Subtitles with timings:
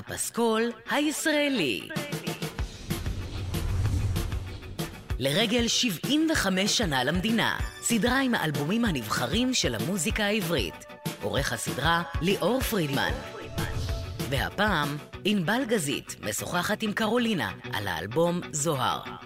[0.00, 1.88] הפסקול הישראלי.
[5.18, 10.74] לרגל 75 שנה למדינה, סדרה עם האלבומים הנבחרים של המוזיקה העברית.
[11.22, 13.12] עורך הסדרה ליאור פרידמן.
[14.30, 19.19] והפעם, ענבל גזית משוחחת עם קרולינה על האלבום זוהר.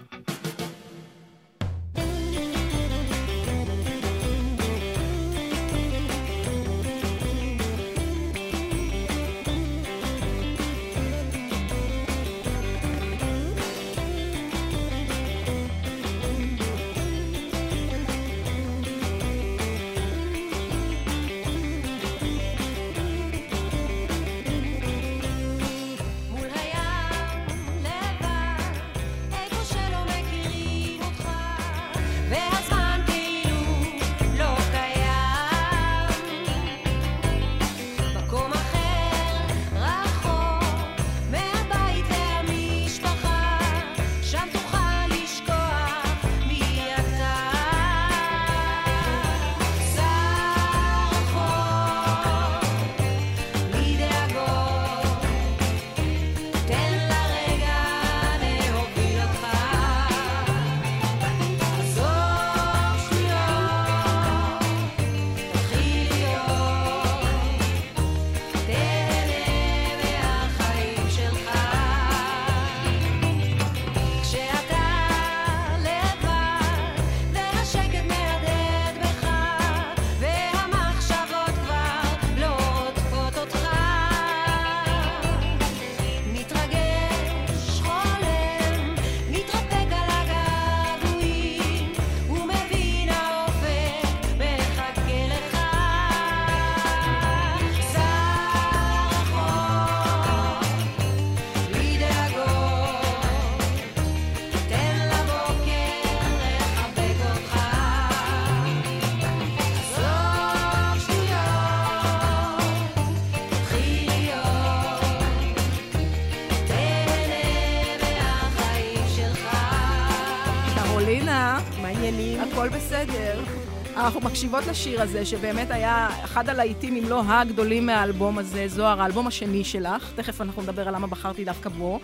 [124.05, 129.27] אנחנו מקשיבות לשיר הזה, שבאמת היה אחד הלהיטים, אם לא הגדולים מהאלבום הזה, זוהר, האלבום
[129.27, 130.11] השני שלך.
[130.15, 131.99] תכף אנחנו נדבר על למה בחרתי דווקא בו.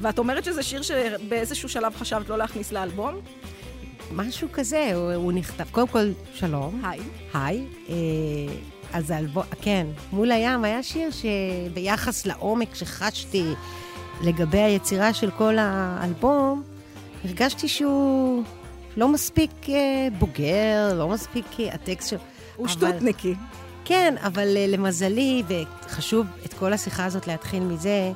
[0.00, 3.14] ואת אומרת שזה שיר שבאיזשהו שלב חשבת לא להכניס לאלבום?
[4.12, 5.64] משהו כזה, הוא, הוא נכתב.
[5.72, 6.84] קודם כל, שלום.
[6.84, 7.00] היי.
[7.34, 7.66] היי.
[7.88, 7.94] אה,
[8.92, 13.44] אז האלבום, כן, מול הים היה שיר שביחס לעומק שחשתי
[14.22, 16.62] לגבי היצירה של כל האלבום,
[17.24, 18.44] הרגשתי שהוא
[18.96, 22.18] לא מספיק אה, בוגר, לא מספיק אה, הטקסט שלו.
[22.56, 23.34] הוא שטותניקי.
[23.84, 28.12] כן, אבל אה, למזלי, וחשוב את כל השיחה הזאת להתחיל מזה,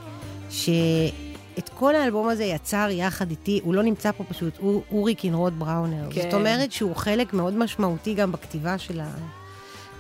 [0.50, 5.58] שאת כל האלבום הזה יצר יחד איתי, הוא לא נמצא פה פשוט, הוא אורי קינרוד
[5.58, 6.10] בראונר.
[6.10, 6.22] כן.
[6.22, 9.10] זאת אומרת שהוא חלק מאוד משמעותי גם בכתיבה של ה...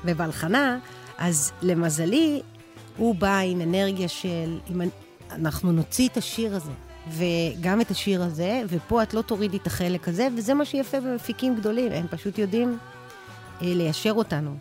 [0.04, 0.78] ובהלחנה,
[1.18, 2.42] אז למזלי,
[2.96, 4.80] הוא בא עם אנרגיה של, אם
[5.30, 6.72] אנחנו נוציא את השיר הזה,
[7.10, 11.56] וגם את השיר הזה, ופה את לא תורידי את החלק הזה, וזה מה שיפה במפיקים
[11.56, 12.78] גדולים, הם פשוט יודעים
[13.62, 14.56] אה, ליישר אותנו.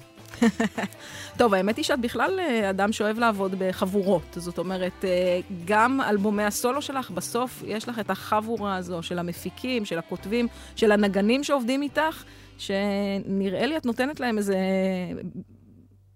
[1.38, 4.24] טוב, האמת היא שאת בכלל אה, אדם שאוהב לעבוד בחבורות.
[4.36, 9.86] זאת אומרת, אה, גם אלבומי הסולו שלך, בסוף יש לך את החבורה הזו של המפיקים,
[9.86, 12.24] של הכותבים, של הנגנים שעובדים איתך,
[12.58, 14.58] שנראה לי את נותנת להם איזה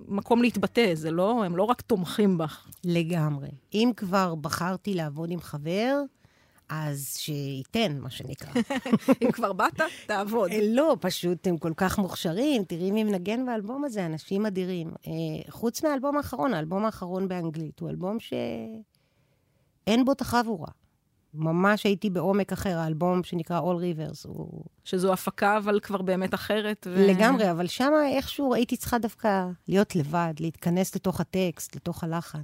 [0.08, 2.68] מקום להתבטא, זה לא, הם לא רק תומכים בך.
[2.84, 3.50] לגמרי.
[3.74, 6.02] אם כבר בחרתי לעבוד עם חבר,
[6.70, 8.62] אז שייתן, מה שנקרא.
[9.22, 10.52] אם כבר באת, תעבוד.
[10.52, 12.64] אה, לא, פשוט הם כל כך מוכשרים.
[12.64, 14.92] תראי מי מנגן באלבום הזה, אנשים אדירים.
[15.08, 15.12] אה,
[15.50, 20.70] חוץ מהאלבום האחרון, האלבום האחרון באנגלית, הוא אלבום שאין בו את החבורה.
[21.34, 24.28] ממש הייתי בעומק אחר, האלבום שנקרא All Rivers.
[24.28, 24.64] הוא...
[24.84, 26.88] שזו הפקה, אבל כבר באמת אחרת.
[26.90, 27.08] ו...
[27.08, 32.42] לגמרי, אבל שם איכשהו הייתי צריכה דווקא להיות לבד, להתכנס לתוך הטקסט, לתוך הלחן.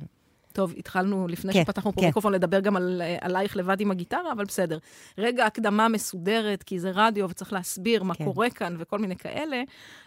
[0.54, 2.08] טוב, התחלנו, לפני כן, שפתחנו פה כן.
[2.08, 4.78] מיקרופון, לדבר גם על, עלייך לבד עם הגיטרה, אבל בסדר.
[5.18, 8.26] רגע הקדמה מסודרת, כי זה רדיו וצריך להסביר מה כן.
[8.26, 9.62] קורה כאן וכל מיני כאלה,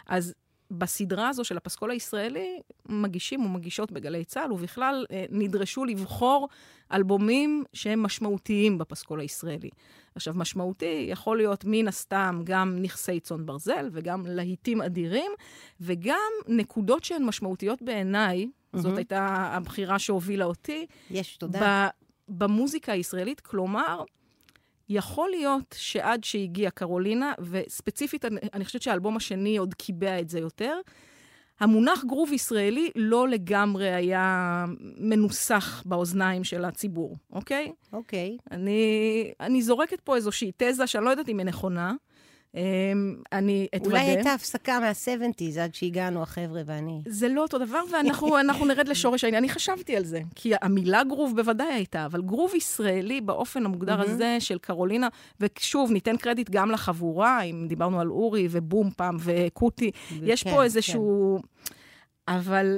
[0.07, 0.33] אז
[0.77, 2.59] בסדרה הזו של הפסקול הישראלי,
[2.89, 6.49] מגישים ומגישות בגלי צה"ל, ובכלל אה, נדרשו לבחור
[6.93, 9.69] אלבומים שהם משמעותיים בפסקול הישראלי.
[10.15, 15.31] עכשיו, משמעותי יכול להיות מן הסתם גם נכסי צאן ברזל, וגם להיטים אדירים,
[15.81, 18.79] וגם נקודות שהן משמעותיות בעיניי, mm-hmm.
[18.79, 20.85] זאת הייתה הבחירה שהובילה אותי.
[21.11, 21.87] יש, תודה.
[22.27, 24.03] במוזיקה הישראלית, כלומר,
[24.89, 30.39] יכול להיות שעד שהגיעה קרולינה, וספציפית, אני, אני חושבת שהאלבום השני עוד קיבע את זה
[30.39, 30.79] יותר,
[31.59, 34.65] המונח גרוב ישראלי לא לגמרי היה
[34.97, 37.71] מנוסח באוזניים של הציבור, אוקיי?
[37.93, 38.37] אוקיי.
[38.51, 41.93] אני, אני זורקת פה איזושהי תזה שאני לא יודעת אם היא נכונה.
[42.55, 43.97] אמ, אני אתוודה.
[43.97, 47.01] אולי הייתה הפסקה מה-70's עד שהגענו, החבר'ה ואני.
[47.07, 49.43] זה לא אותו דבר, ואנחנו נרד לשורש העניין.
[49.43, 54.37] אני חשבתי על זה, כי המילה גרוב בוודאי הייתה, אבל גרוב ישראלי באופן המוגדר הזה
[54.39, 55.07] של קרולינה,
[55.39, 59.91] ושוב, ניתן קרדיט גם לחבורה, אם דיברנו על אורי ובום פעם וקוטי,
[60.23, 61.39] יש פה כן, איזשהו...
[61.41, 61.73] כן.
[62.27, 62.77] אבל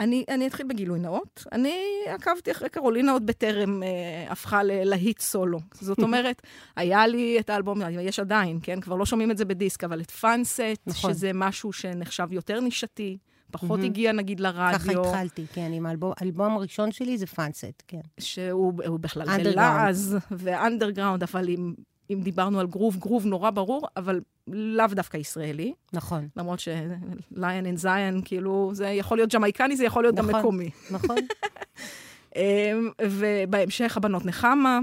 [0.00, 1.44] אני, אני אתחיל בגילוי נאות.
[1.52, 5.58] אני עקבתי אחרי קרולינה עוד בטרם אה, הפכה ללהיט סולו.
[5.74, 6.42] זאת אומרת,
[6.76, 8.80] היה לי את האלבום, יש עדיין, כן?
[8.80, 11.12] כבר לא שומעים את זה בדיסק, אבל את פאנסט, נכון.
[11.12, 13.18] שזה משהו שנחשב יותר נישתי.
[13.50, 13.84] פחות mm-hmm.
[13.84, 14.78] הגיע נגיד לרדיו.
[14.78, 18.00] ככה התחלתי, כן, עם האלבום, האלבום הראשון שלי זה פאנסט, כן.
[18.20, 21.74] שהוא בכלל בלעז ואנדרגראונד, אבל עם
[22.10, 25.72] אם דיברנו על גרוב, גרוב נורא ברור, אבל לאו דווקא ישראלי.
[25.92, 26.28] נכון.
[26.36, 30.70] למרות שליין אין זיין, כאילו, זה יכול להיות ג'מייקני, זה יכול להיות נכון, גם מקומי.
[30.90, 31.16] נכון.
[32.36, 34.78] אמ, ובהמשך הבנות נחמה,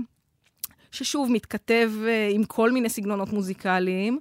[0.92, 4.20] ששוב מתכתב אה, עם כל מיני סגנונות מוזיקליים,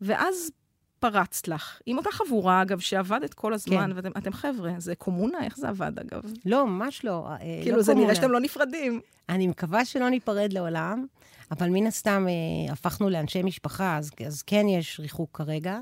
[0.00, 0.50] ואז
[0.98, 4.08] פרצת לך, עם אותה חבורה, אגב, שעבדת כל הזמן, כן.
[4.14, 5.38] ואתם חבר'ה, זה קומונה?
[5.44, 6.22] איך זה עבד, אגב?
[6.46, 7.26] לא, ממש לא.
[7.28, 8.06] אה, כאילו, לא זה קומונה.
[8.06, 9.00] נראה שאתם לא נפרדים.
[9.28, 11.06] אני מקווה שלא ניפרד לעולם.
[11.50, 15.78] אבל מן הסתם אה, הפכנו לאנשי משפחה, אז, אז כן יש ריחוק כרגע.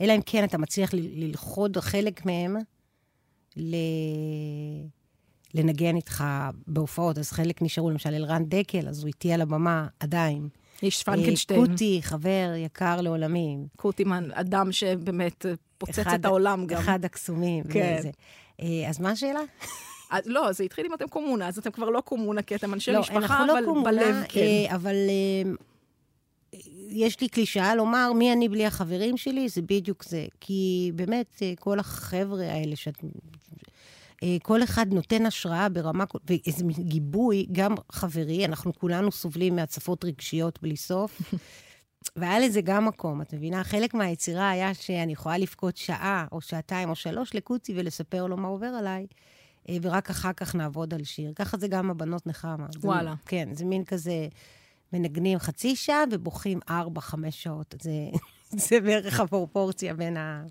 [0.00, 2.56] אלא אם כן אתה מצליח ל- ללכוד חלק מהם
[3.56, 3.74] ל...
[5.54, 6.24] לנגן איתך
[6.66, 7.18] בהופעות.
[7.18, 10.48] אז חלק נשארו, למשל אלרן דקל, אז הוא איתי על הבמה עדיין.
[10.82, 11.66] איש פרנקנשטיין.
[11.66, 13.56] קוטי, חבר יקר לעולמי.
[13.76, 15.46] קוטימן, אדם שבאמת
[15.78, 16.78] פוצץ אחד, את העולם גם.
[16.78, 17.64] אחד הקסומים.
[17.64, 17.96] כן.
[17.98, 18.10] וזה.
[18.60, 19.40] אה, אז מה השאלה?
[20.10, 22.92] אז לא, זה התחיל אם אתם קומונה, אז אתם כבר לא קומונה, כי אתם אנשי
[22.92, 24.40] לא, משפחה, לא אבל קומונה, בלב כן.
[24.40, 25.50] אה, אבל אה,
[26.90, 29.48] יש לי קלישאה לומר, מי אני בלי החברים שלי?
[29.48, 30.26] זה בדיוק זה.
[30.40, 33.04] כי באמת, אה, כל החבר'ה האלה שאת...
[34.22, 40.58] אה, כל אחד נותן השראה ברמה, ואיזה גיבוי, גם חברי, אנחנו כולנו סובלים מהצפות רגשיות
[40.62, 41.22] בלי סוף.
[42.16, 43.64] והיה לזה גם מקום, את מבינה?
[43.64, 48.48] חלק מהיצירה היה שאני יכולה לבכות שעה, או שעתיים, או שלוש לקוצי ולספר לו מה
[48.48, 49.06] עובר עליי.
[49.68, 51.32] אה, ורק אחר כך נעבוד על שיר.
[51.36, 52.66] ככה זה גם הבנות נחמה.
[52.80, 53.10] וואלה.
[53.10, 54.28] זה, כן, זה מין כזה,
[54.92, 57.74] מנגנים חצי שעה ובוכים ארבע, חמש שעות.
[57.80, 57.92] זה,
[58.68, 60.44] זה בערך הפרופורציה בין ה...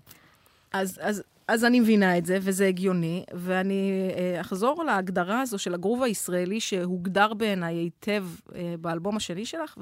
[0.72, 5.74] אז, אז, אז אני מבינה את זה, וזה הגיוני, ואני אה, אחזור להגדרה הזו של
[5.74, 8.24] הגרוב הישראלי, שהוגדר בעיניי היטב
[8.54, 9.78] אה, באלבום השני שלך,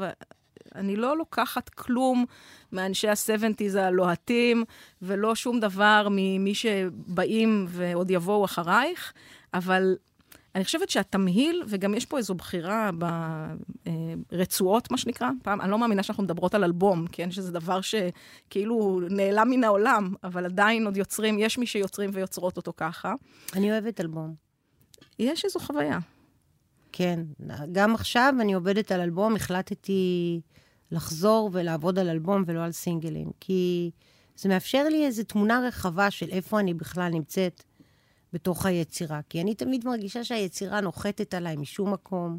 [0.75, 2.25] אני לא לוקחת כלום
[2.73, 4.65] מאנשי ה-70's הלוהטים,
[5.03, 9.13] ולא שום דבר ממי שבאים ועוד יבואו אחרייך,
[9.55, 9.97] אבל
[10.57, 12.91] אני חושבת שהתמהיל, וגם יש פה איזו בחירה
[14.33, 17.31] ברצועות, מה שנקרא, פעם, אני לא מאמינה שאנחנו מדברות על אלבום, כן?
[17.31, 22.73] שזה דבר שכאילו נעלם מן העולם, אבל עדיין עוד יוצרים, יש מי שיוצרים ויוצרות אותו
[22.77, 23.15] ככה.
[23.55, 24.35] אני אוהבת אלבום.
[25.19, 25.99] יש איזו חוויה.
[26.93, 27.21] כן,
[27.73, 30.41] גם עכשיו אני עובדת על אלבום, החלטתי
[30.91, 33.91] לחזור ולעבוד על אלבום ולא על סינגלים, כי
[34.37, 37.63] זה מאפשר לי איזו תמונה רחבה של איפה אני בכלל נמצאת
[38.33, 39.21] בתוך היצירה.
[39.29, 42.39] כי אני תמיד מרגישה שהיצירה נוחתת עליי משום מקום,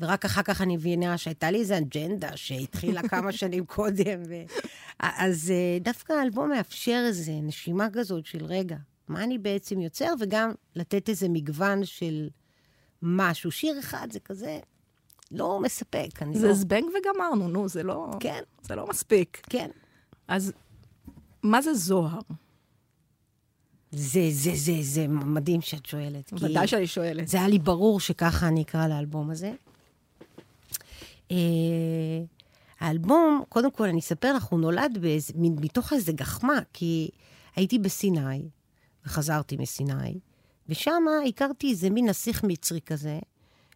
[0.00, 4.22] ורק אחר כך אני מבינה שהייתה לי איזו אג'נדה שהתחילה כמה שנים קודם.
[4.28, 4.34] ו...
[5.00, 8.76] אז אה, דווקא האלבום מאפשר איזו נשימה כזאת של רגע,
[9.08, 12.28] מה אני בעצם יוצר, וגם לתת איזה מגוון של
[13.02, 13.50] משהו.
[13.50, 14.60] שיר אחד זה כזה,
[15.30, 16.08] לא מספק.
[16.32, 16.54] זה לא...
[16.54, 18.10] זבנג וגמרנו, נו, זה לא...
[18.20, 18.42] כן.
[18.62, 19.40] זה לא מספיק.
[19.50, 19.70] כן.
[20.28, 20.52] אז
[21.42, 22.20] מה זה זוהר?
[23.92, 26.32] זה, זה, זה, זה מדהים שאת שואלת.
[26.32, 27.28] ודאי שאני שואלת.
[27.28, 29.52] זה היה לי ברור שככה אני אקרא לאלבום הזה.
[31.28, 31.32] Uh,
[32.80, 37.08] האלבום, קודם כל, אני אספר לך, הוא נולד באיזה, מתוך איזה גחמה, כי
[37.56, 38.48] הייתי בסיני,
[39.06, 40.18] וחזרתי מסיני,
[40.68, 43.18] ושם הכרתי איזה מין נסיך מצרי כזה,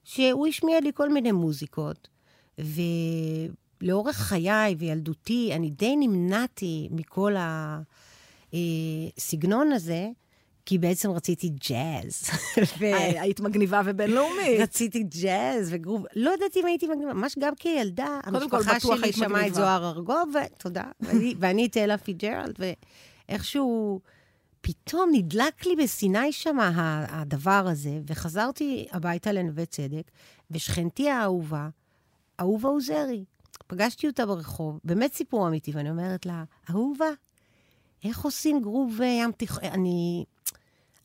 [0.05, 2.09] שהוא השמיע לי כל מיני מוזיקות,
[2.59, 7.35] ולאורך חיי וילדותי, אני די נמנעתי מכל
[9.17, 10.09] הסגנון הזה,
[10.67, 12.31] כי בעצם רציתי ג'אז.
[12.79, 12.85] ו...
[12.93, 14.61] אה, היית מגניבה ובינלאומית.
[14.61, 19.55] רציתי ג'אז וגרוב, לא יודעת אם הייתי מגניבה, ממש גם כילדה, המשפחה שלי שמעה את
[19.55, 20.85] זוהר ארגוב, ותודה,
[21.41, 22.59] ואני את אלה פיג'רלד,
[23.29, 24.01] ואיכשהו...
[24.65, 26.57] פתאום נדלק לי בסיני שם
[27.09, 30.11] הדבר הזה, וחזרתי הביתה לנווה צדק,
[30.51, 31.69] ושכנתי האהובה,
[32.41, 33.25] אהובה עוזרי.
[33.67, 37.09] פגשתי אותה ברחוב, באמת סיפור אמיתי, ואני אומרת לה, אהובה,
[38.05, 39.65] איך עושים גרוב ים תיכון?
[39.65, 40.25] אני,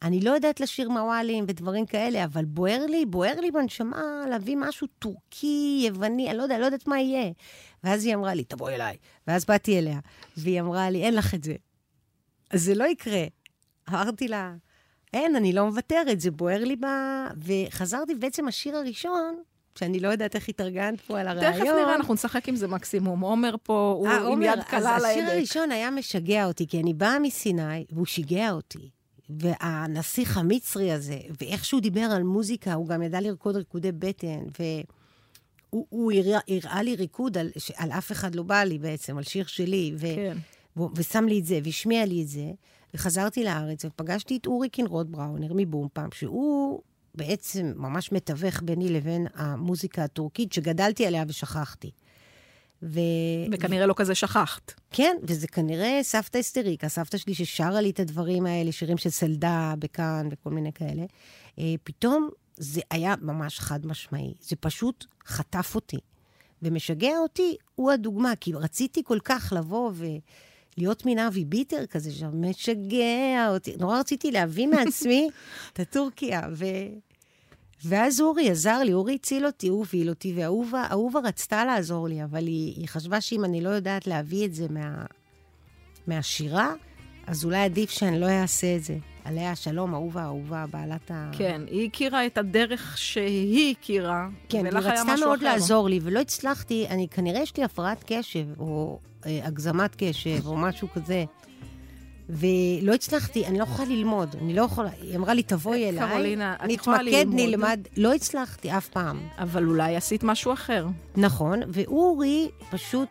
[0.02, 4.88] אני לא יודעת לשיר מוואלים ודברים כאלה, אבל בוער לי, בוער לי בנשמה להביא משהו
[5.00, 7.32] טורקי, יווני, אני לא יודעת, לא יודעת מה יהיה.
[7.84, 8.98] ואז היא אמרה לי, תבואי אליי.
[9.28, 10.00] ואז באתי אליה,
[10.38, 11.56] והיא אמרה לי, אין לך את זה.
[12.52, 13.24] אז זה לא יקרה.
[13.90, 14.56] אמרתי לה,
[15.14, 16.86] אין, אני לא מוותרת, זה בוער לי ב...
[17.38, 19.42] וחזרתי, בעצם השיר הראשון,
[19.78, 21.54] שאני לא יודעת איך התארגנת פה על הרעיון.
[21.54, 23.20] תכף נראה, אנחנו נשחק עם זה מקסימום.
[23.20, 25.18] עומר פה, הוא 아, אה, עם יד קלה על ההדק.
[25.18, 28.90] השיר הראשון היה משגע אותי, כי אני באה מסיני, והוא שיגע אותי.
[29.30, 34.40] והנסיך המצרי הזה, ואיך שהוא דיבר על מוזיקה, הוא גם ידע לרקוד ריקודי בטן,
[35.70, 39.46] והוא הראה, הראה לי ריקוד על, על אף אחד לא בא לי בעצם, על שיר
[39.46, 40.38] שלי, ו, כן.
[40.78, 42.52] ו, ושם לי את זה, והשמיע לי את זה,
[42.94, 46.82] וחזרתי לארץ, ופגשתי את אורי קינרוד בראונר מבום פעם, שהוא
[47.18, 51.92] בעצם ממש מתווך ביני לבין המוזיקה הטורקית, שגדלתי עליה ושכחתי.
[52.84, 53.00] ו...
[53.52, 53.88] וכנראה ו...
[53.88, 54.74] לא כזה שכחת.
[54.92, 59.74] כן, וזה כנראה סבתא אסטריקה, סבתא שלי ששרה לי את הדברים האלה, שירים של סלדה
[59.80, 61.04] בכאן וכל מיני כאלה.
[61.60, 64.34] אה, פתאום זה היה ממש חד משמעי.
[64.42, 65.98] זה פשוט חטף אותי.
[66.62, 73.50] ומשגע אותי, הוא הדוגמה, כי רציתי כל כך לבוא ולהיות מין אבי ביטר כזה, שמשגע
[73.50, 73.76] אותי.
[73.80, 75.30] נורא רציתי להביא מעצמי
[75.74, 76.66] את הטורקיה, ו...
[77.86, 82.48] ואז אורי עזר לי, אורי הציל אותי, הוא הוביל אותי, ואהובה רצתה לעזור לי, אבל
[82.48, 85.06] היא, היא חשבה שאם אני לא יודעת להביא את זה מה,
[86.08, 86.74] מהשירה,
[87.28, 88.98] אז אולי עדיף שאני לא אעשה את זה.
[89.24, 91.32] עליה השלום, אהובה, אהובה, בעלת ה...
[91.38, 95.04] כן, היא הכירה את הדרך שהיא הכירה, כן, ולך היה משהו אחר.
[95.04, 99.00] כן, היא רצתה מאוד לעזור לי, ולא הצלחתי, אני, כנראה יש לי הפרעת קשב, או
[99.26, 101.26] אה, הגזמת קשב, או משהו כזה.
[102.30, 106.56] ולא הצלחתי, אני לא יכולה ללמוד, אני לא יכולה, היא אמרה לי, תבואי אליי, קרולינה,
[106.66, 107.28] את יכולה ללמוד.
[107.28, 109.20] נתמקד, נלמד, לא הצלחתי אף פעם.
[109.40, 110.88] אבל אולי עשית משהו אחר.
[111.16, 113.10] נכון, ואורי פשוט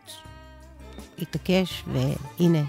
[1.19, 2.63] התעקש, והנה.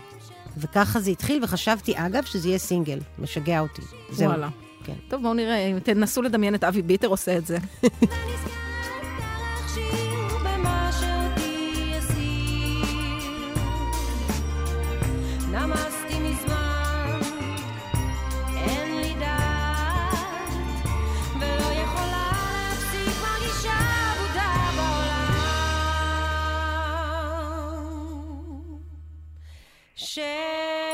[0.57, 3.83] וככה זה התחיל, וחשבתי, אגב, שזה יהיה סינגל, משגע אותי.
[4.11, 4.29] זהו.
[4.29, 4.49] וואלה.
[4.85, 4.95] כן.
[5.09, 7.59] טוב, בואו נראה, תנסו לדמיין את אבי ביטר עושה את זה.
[30.09, 30.88] share.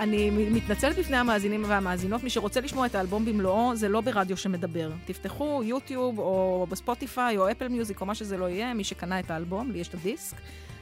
[0.00, 4.90] אני מתנצלת בפני המאזינים והמאזינות, מי שרוצה לשמוע את האלבום במלואו, זה לא ברדיו שמדבר.
[5.04, 9.30] תפתחו יוטיוב או בספוטיפיי או אפל מיוזיק או מה שזה לא יהיה, מי שקנה את
[9.30, 10.36] האלבום, לי יש את הדיסק.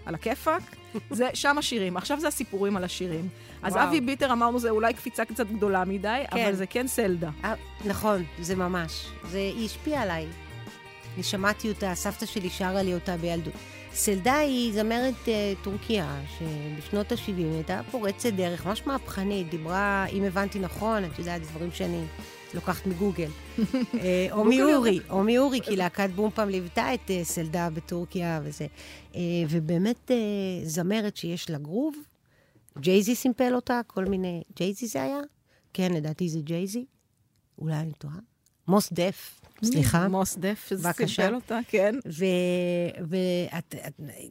[0.06, 0.62] על הכיפאק,
[1.10, 1.96] זה שם השירים.
[1.96, 3.28] עכשיו זה הסיפורים על השירים.
[3.62, 3.88] אז וואו.
[3.88, 6.44] אבי ביטר אמרנו, זה אולי קפיצה קצת גדולה מדי, כן.
[6.44, 7.30] אבל זה כן סלדה.
[7.42, 9.08] 아, אה, נכון, זה ממש.
[9.30, 10.26] זה, היא השפיעה עליי.
[11.14, 13.54] אני שמעתי אותה, סבתא שלי שרה לי אותה בילדות.
[13.98, 20.58] סלדה היא זמרת uh, טורקיה, שבשנות ה-70 הייתה פורצת דרך, ממש מהפכנית, דיברה, אם הבנתי
[20.58, 22.04] נכון, את יודעת, דברים שאני
[22.54, 23.30] לוקחת מגוגל.
[24.32, 28.66] או מאורי, או מאורי, כי להקת בום פעם ליוותה את אה, סלדה בטורקיה וזה.
[29.12, 29.16] אה,
[29.48, 31.96] ובאמת אה, זמרת שיש לה גרוב,
[32.78, 34.42] ג'ייזי סימפל אותה, כל מיני...
[34.56, 35.20] ג'ייזי זה היה?
[35.72, 36.84] כן, לדעתי זה ג'ייזי.
[37.58, 38.18] אולי אני טועה.
[38.68, 39.37] מוס דף.
[39.62, 40.08] סליחה?
[40.08, 41.94] מוס דף, סימפל אותה, כן.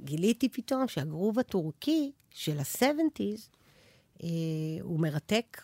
[0.02, 3.58] וגיליתי פתאום שהגרוב הטורקי של ה-70's
[4.24, 4.30] אה,
[4.82, 5.62] הוא מרתק,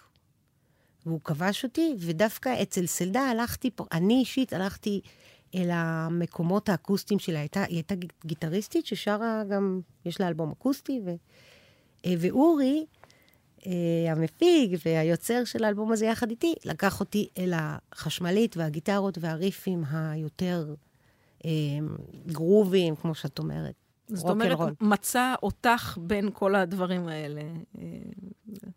[1.05, 5.01] והוא כבש אותי, ודווקא אצל סלדה הלכתי, אני אישית הלכתי
[5.55, 7.39] אל המקומות האקוסטיים שלה.
[7.39, 11.10] הייתה, היא הייתה גיטריסטית ששרה גם, יש לה אלבום אקוסטי, ו,
[12.05, 12.86] אה, ואורי,
[13.67, 20.74] אה, המפיג והיוצר של האלבום הזה יחד איתי, לקח אותי אל החשמלית והגיטרות והריפים היותר
[21.46, 21.51] אה,
[22.27, 23.74] גרובים, כמו שאת אומרת.
[24.08, 24.74] זאת אומרת, רול.
[24.82, 27.41] מצא אותך בין כל הדברים האלה.
[27.82, 27.84] אה,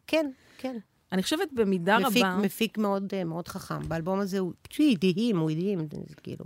[0.07, 0.76] כן, כן.
[1.12, 2.37] אני חושבת במידה מפיק, רבה...
[2.37, 3.88] מפיק מאוד, מאוד חכם.
[3.88, 5.88] באלבום הזה הוא פשוט הדהים, הוא הדהים,
[6.23, 6.45] כאילו.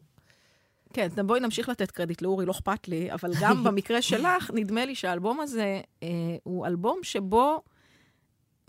[0.92, 4.94] כן, בואי נמשיך לתת קרדיט לאורי, לא אכפת לי, אבל גם במקרה שלך, נדמה לי
[4.94, 6.08] שהאלבום הזה אה,
[6.42, 7.62] הוא אלבום שבו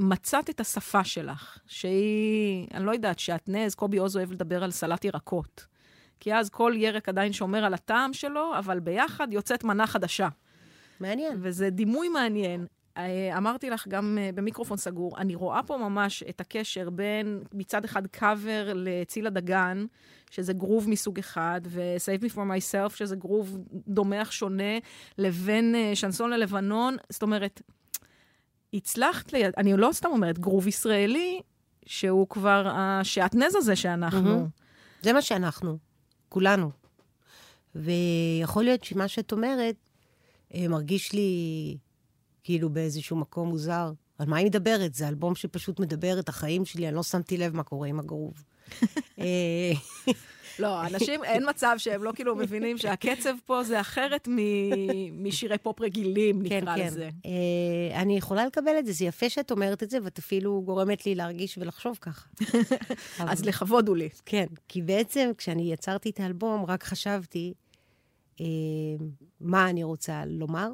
[0.01, 5.05] מצאת את השפה שלך, שהיא, אני לא יודעת, שעטנז, קובי עוז אוהב לדבר על סלט
[5.05, 5.65] ירקות.
[6.19, 10.27] כי אז כל ירק עדיין שומר על הטעם שלו, אבל ביחד יוצאת מנה חדשה.
[10.99, 11.37] מעניין.
[11.41, 12.65] וזה דימוי מעניין.
[12.97, 17.85] אה, אמרתי לך גם אה, במיקרופון סגור, אני רואה פה ממש את הקשר בין מצד
[17.85, 19.85] אחד קאבר לצילה דגן,
[20.31, 24.77] שזה גרוב מסוג אחד, ו-Save me for myself, שזה גרוב דומה אך שונה,
[25.17, 26.97] לבין uh, שנסון ללבנון.
[27.09, 27.61] זאת אומרת,
[28.73, 31.41] הצלחת, לי, אני לא סתם אומרת, גרוב ישראלי,
[31.85, 34.41] שהוא כבר השעטנז הזה שאנחנו.
[34.41, 35.03] Mm-hmm.
[35.03, 35.77] זה מה שאנחנו,
[36.29, 36.71] כולנו.
[37.75, 39.75] ויכול להיות שמה שאת אומרת
[40.53, 41.77] אה, מרגיש לי
[42.43, 43.91] כאילו באיזשהו מקום מוזר.
[44.17, 44.93] על מה היא מדברת?
[44.93, 48.43] זה אלבום שפשוט מדבר את החיים שלי, אני לא שמתי לב מה קורה עם הגרוב.
[50.65, 54.27] אה, לא, אנשים, אין מצב שהם לא כאילו מבינים שהקצב פה זה אחרת
[55.11, 57.09] משירי פופ רגילים, כן, נקרא כן, לזה.
[57.23, 57.99] כן, כן.
[57.99, 61.15] אני יכולה לקבל את זה, זה יפה שאת אומרת את זה, ואת אפילו גורמת לי
[61.15, 62.27] להרגיש ולחשוב ככה.
[63.31, 64.09] אז לכבוד הוא לי.
[64.25, 67.53] כן, כי בעצם כשאני יצרתי את האלבום, רק חשבתי
[68.41, 68.45] אה,
[69.41, 70.69] מה אני רוצה לומר,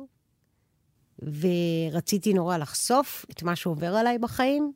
[1.20, 4.72] ורציתי נורא לחשוף את מה שעובר עליי בחיים,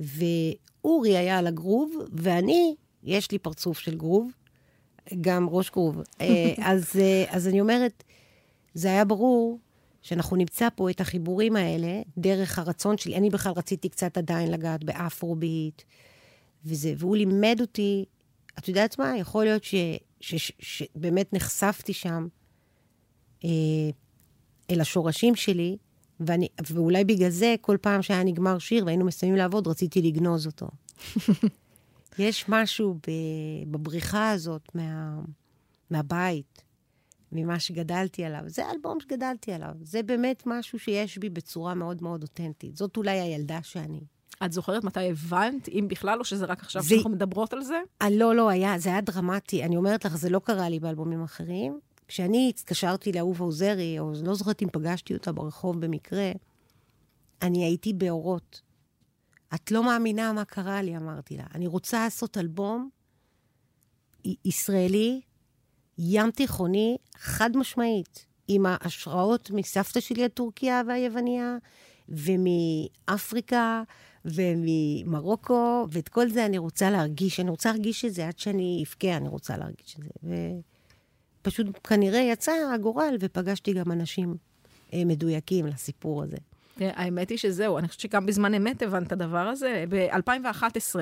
[0.00, 4.30] ואורי היה על הגרוב, ואני יש לי פרצוף של גרוב,
[5.20, 6.00] גם ראש גרוב.
[6.20, 8.04] אה, אז, אה, אז אני אומרת,
[8.74, 9.58] זה היה ברור
[10.02, 13.16] שאנחנו נמצא פה את החיבורים האלה דרך הרצון שלי.
[13.16, 15.82] אני בכלל רציתי קצת עדיין לגעת באפרוביט
[16.64, 18.04] וזה, והוא לימד אותי,
[18.58, 19.18] את יודעת מה?
[19.18, 19.62] יכול להיות
[20.60, 22.26] שבאמת נחשפתי שם
[23.44, 23.50] אה,
[24.70, 25.76] אל השורשים שלי,
[26.20, 30.66] ואני, ואולי בגלל זה, כל פעם שהיה נגמר שיר והיינו מסיימים לעבוד, רציתי לגנוז אותו.
[32.18, 32.98] יש משהו
[33.70, 35.20] בבריחה הזאת מה,
[35.90, 36.62] מהבית,
[37.32, 38.40] ממה שגדלתי עליו.
[38.46, 39.74] זה אלבום שגדלתי עליו.
[39.82, 42.76] זה באמת משהו שיש בי בצורה מאוד מאוד אותנטית.
[42.76, 44.00] זאת אולי הילדה שאני.
[44.44, 46.88] את זוכרת מתי הבנת, אם בכלל, או שזה רק עכשיו זה...
[46.88, 47.80] שאנחנו מדברות על זה?
[48.02, 49.64] 아, אה, לא, לא, היה, זה היה דרמטי.
[49.64, 51.80] אני אומרת לך, זה לא קרה לי באלבומים אחרים.
[52.08, 56.32] כשאני התקשרתי לאהובה עוזרי, או לא זוכרת אם פגשתי אותה ברחוב במקרה,
[57.42, 58.60] אני הייתי באורות.
[59.54, 61.44] את לא מאמינה מה קרה לי, אמרתי לה.
[61.54, 62.88] אני רוצה לעשות אלבום
[64.44, 65.20] ישראלי,
[65.98, 71.56] ים תיכוני, חד משמעית, עם ההשראות מסבתא שלי הטורקיה והיווניה,
[72.08, 73.82] ומאפריקה,
[74.24, 77.40] וממרוקו, ואת כל זה אני רוצה להרגיש.
[77.40, 80.52] אני רוצה להרגיש את זה עד שאני אבכה, אני רוצה להרגיש את זה.
[81.40, 84.36] ופשוט כנראה יצא הגורל, ופגשתי גם אנשים
[84.92, 86.36] אה, מדויקים לסיפור הזה.
[86.80, 89.84] האמת היא שזהו, אני חושבת שגם בזמן אמת הבנת את הדבר הזה.
[89.88, 90.96] ב-2011,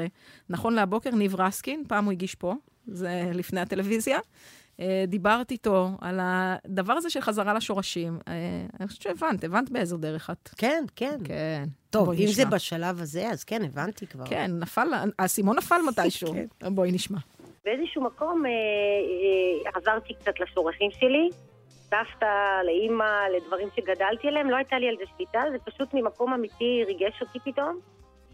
[0.49, 2.55] נכון להבוקר, ניב רסקין, פעם הוא הגיש פה,
[2.87, 4.19] זה לפני הטלוויזיה,
[4.81, 8.19] אה, דיברתי איתו על הדבר הזה של חזרה לשורשים.
[8.29, 8.35] אה,
[8.81, 10.49] אני חושבת שהבנת, הבנת באיזו דרך את.
[10.57, 11.19] כן, כן.
[11.25, 11.65] כן.
[11.91, 12.33] טוב, אם נשמע.
[12.33, 14.27] זה בשלב הזה, אז כן, הבנתי כבר.
[14.27, 16.33] כן, נפל, האסימון נפל מתישהו.
[16.33, 16.75] כן.
[16.75, 17.19] בואי נשמע.
[17.65, 21.31] באיזשהו מקום אה, אה, חזרתי קצת לשורשים שלי.
[21.95, 26.85] לסבתא, לאימא, לדברים שגדלתי עליהם, לא הייתה לי על זה שליטה, זה פשוט ממקום אמיתי
[26.87, 27.79] ריגש אותי פתאום.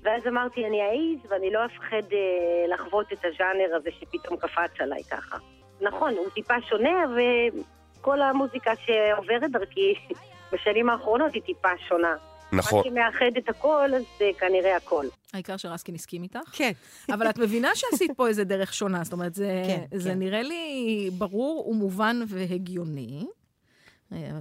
[0.02, 5.02] ואז אמרתי, אני אעיז ואני לא אפחד אה, לחוות את הז'אנר הזה שפתאום קפץ עליי
[5.10, 5.36] ככה.
[5.80, 9.94] נכון, הוא טיפה שונה, וכל המוזיקה שעוברת דרכי
[10.52, 12.14] בשנים האחרונות היא טיפה שונה.
[12.52, 12.78] נכון.
[12.78, 15.06] מה שמאחד את הכל, אז זה כנראה הכל.
[15.34, 16.38] העיקר שרסקין הסכים איתך?
[16.52, 16.72] כן.
[17.12, 20.18] אבל את מבינה שעשית פה איזה דרך שונה, זאת אומרת, זה, כן, זה כן.
[20.18, 23.26] נראה לי ברור ומובן והגיוני.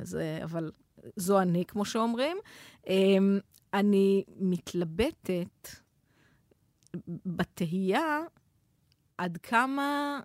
[0.01, 0.71] זה, אבל
[1.15, 2.38] זו אני, כמו שאומרים.
[2.88, 3.39] אמ,
[3.73, 5.69] אני מתלבטת
[7.25, 8.19] בתהייה
[9.17, 10.19] עד כמה...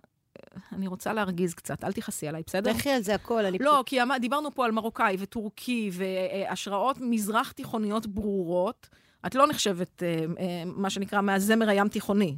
[0.71, 2.71] אני רוצה להרגיז קצת, אל תכעסי עליי, בסדר?
[2.71, 3.57] לכי על זה הכל, אני...
[3.57, 8.89] לא, כי דיברנו פה על מרוקאי וטורקי והשראות מזרח תיכוניות ברורות.
[9.25, 12.37] את לא נחשבת, אה, אה, מה שנקרא, מהזמר הים תיכוני.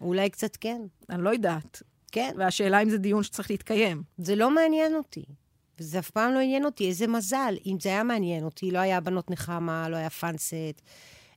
[0.00, 0.82] אולי קצת כן.
[1.10, 1.82] אני לא יודעת.
[2.12, 2.34] כן.
[2.38, 4.02] והשאלה אם זה דיון שצריך להתקיים.
[4.18, 5.24] זה לא מעניין אותי.
[5.80, 7.54] וזה אף פעם לא עניין אותי, איזה מזל.
[7.66, 10.82] אם זה היה מעניין אותי, לא היה בנות נחמה, לא היה פאנסט,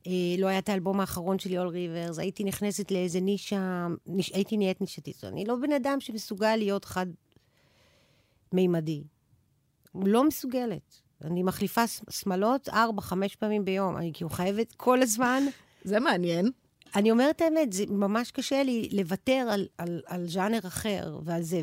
[0.08, 4.58] אה, לא היה את האלבום האחרון של יול ריברס, הייתי נכנסת לאיזה נישה, ניש, הייתי
[4.58, 5.24] נהיית נישתית.
[5.24, 9.04] אני לא בן אדם שמסוגל להיות חד-מימדי.
[9.96, 11.02] לא מסוגלת.
[11.24, 13.98] אני מחליפה שמלות ארבע, חמש פעמים ביום.
[13.98, 15.44] אני כאילו חייבת כל הזמן...
[15.84, 16.52] זה מעניין.
[16.96, 21.62] אני אומרת האמת, זה ממש קשה לי לוותר על, על, על ז'אנר אחר ועל זה.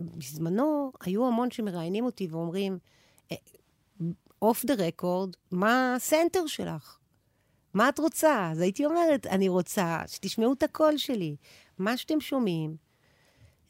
[0.00, 2.78] ובזמנו היו המון שמראיינים אותי ואומרים,
[4.42, 6.98] off the record, מה הז'אנר שלך?
[7.74, 8.50] מה את רוצה?
[8.52, 11.36] אז הייתי אומרת, אני רוצה שתשמעו את הקול שלי.
[11.78, 12.76] מה שאתם שומעים,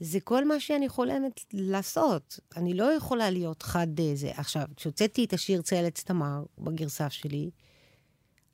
[0.00, 2.40] זה כל מה שאני חולמת לעשות.
[2.57, 4.33] אני לא יכולה להיות חד זה.
[4.37, 7.50] עכשיו, כשהוצאתי את השיר צל עץ תמר בגרסה שלי,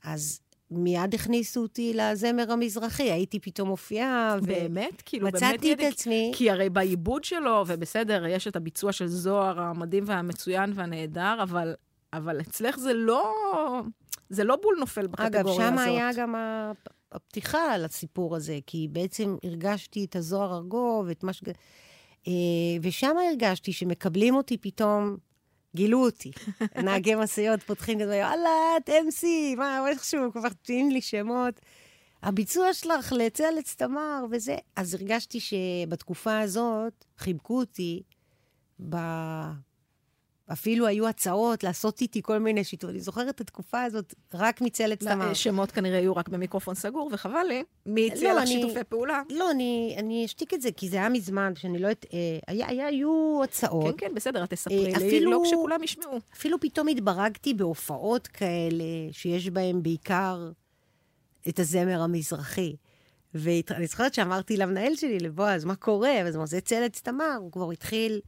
[0.02, 0.40] אז
[0.70, 4.36] מיד הכניסו אותי לזמר המזרחי, הייתי פתאום מופיעה.
[4.42, 4.46] ו...
[4.46, 5.02] באמת?
[5.04, 6.32] כאילו, באמת מצאתי את עצמי.
[6.34, 11.74] כי הרי בעיבוד שלו, ובסדר, יש את הביצוע של זוהר המדהים והמצוין והנהדר, אבל,
[12.12, 13.34] אבל אצלך זה לא...
[14.28, 15.78] זה לא בול נופל בקטגוריה הזאת.
[15.78, 16.34] אגב, שם היה גם
[17.12, 21.42] הפתיחה לסיפור הזה, כי בעצם הרגשתי את הזוהר ארגוב, את מה ש...
[22.28, 22.32] אה,
[22.82, 25.16] ושם הרגשתי שמקבלים אותי פתאום
[25.74, 26.30] גילו אותי.
[26.84, 31.60] נהגי משאיות פותחים כזה, יאללה, את אמסי, מה, איכשהו, כבר תהיים לי שמות.
[32.22, 34.56] הביצוע שלך לצלץ תמר וזה.
[34.76, 38.02] אז הרגשתי שבתקופה הזאת חיבקו אותי
[38.88, 38.96] ב...
[40.52, 42.90] אפילו היו הצעות לעשות איתי כל מיני שיטות.
[42.90, 45.34] אני זוכרת את התקופה הזאת רק מצלץ לא, תמר.
[45.34, 47.64] שמות כנראה היו רק במיקרופון סגור, וחבל לי.
[47.86, 49.22] מי הציע לא, לך שיתופי פעולה?
[49.30, 51.90] לא, אני, אני אשתיק את זה, כי זה היה מזמן, שאני לא...
[51.90, 52.20] אטעה.
[52.46, 54.00] היה, היה, היו הצעות.
[54.00, 56.18] כן, כן, בסדר, את תספרי לי, אפילו, לא כשכולם ישמעו.
[56.32, 60.50] אפילו פתאום התברגתי בהופעות כאלה, שיש בהן בעיקר
[61.48, 62.76] את הזמר המזרחי.
[63.34, 66.12] ואני זוכרת שאמרתי למנהל שלי, לבועז, מה קורה?
[66.24, 68.20] ואז הוא אמר, זה צלץ תמר, הוא כבר התחיל...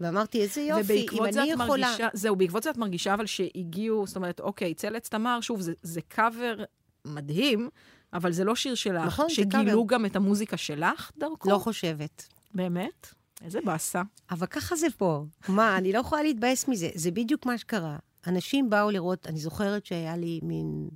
[0.00, 1.86] ואמרתי, איזה יופי, אם אני יכולה...
[1.86, 5.72] מרגישה, זהו, בעקבות זה את מרגישה אבל שהגיעו, זאת אומרת, אוקיי, צלץ תמר, שוב, זה,
[5.82, 6.64] זה קאבר
[7.04, 7.68] מדהים,
[8.12, 9.06] אבל זה לא שיר שלך.
[9.06, 9.64] נכון, זה קאבר.
[9.64, 11.50] שגילו גם את המוזיקה שלך דרכו?
[11.50, 12.28] לא חושבת.
[12.54, 13.06] באמת?
[13.44, 14.02] איזה באסה.
[14.30, 15.24] אבל ככה זה פה.
[15.48, 16.88] מה, אני לא יכולה להתבאס מזה.
[16.94, 17.96] זה בדיוק מה שקרה.
[18.26, 20.88] אנשים באו לראות, אני זוכרת שהיה לי מין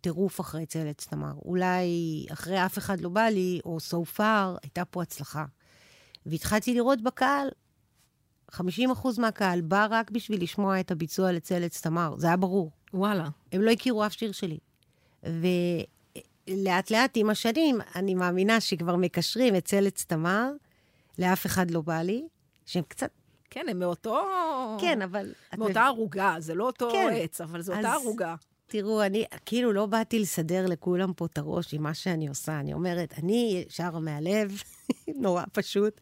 [0.00, 1.32] טירוף אחרי צלץ תמר.
[1.44, 1.86] אולי
[2.32, 5.44] אחרי אף אחד לא בא לי, או so far, הייתה פה הצלחה.
[6.26, 7.48] והתחלתי לראות בקהל
[8.54, 12.70] 50 אחוז מהקהל בא רק בשביל לשמוע את הביצוע לצלץ תמר, זה היה ברור.
[12.94, 13.28] וואלה.
[13.52, 14.58] הם לא הכירו אף שיר שלי.
[15.22, 20.50] ולאט לאט עם השנים, אני מאמינה שכבר מקשרים את צלץ תמר,
[21.18, 22.26] לאף אחד לא בא לי,
[22.66, 23.10] שהם קצת...
[23.50, 24.26] כן, הם מאותו...
[24.80, 25.32] כן, אבל...
[25.58, 27.10] מאותה ערוגה, זה לא אותו כן.
[27.12, 28.34] עץ, אבל זו אותה ערוגה.
[28.66, 32.60] תראו, אני כאילו לא באתי לסדר לכולם פה את הראש עם מה שאני עושה.
[32.60, 34.62] אני אומרת, אני שרה מהלב,
[35.22, 36.00] נורא פשוט.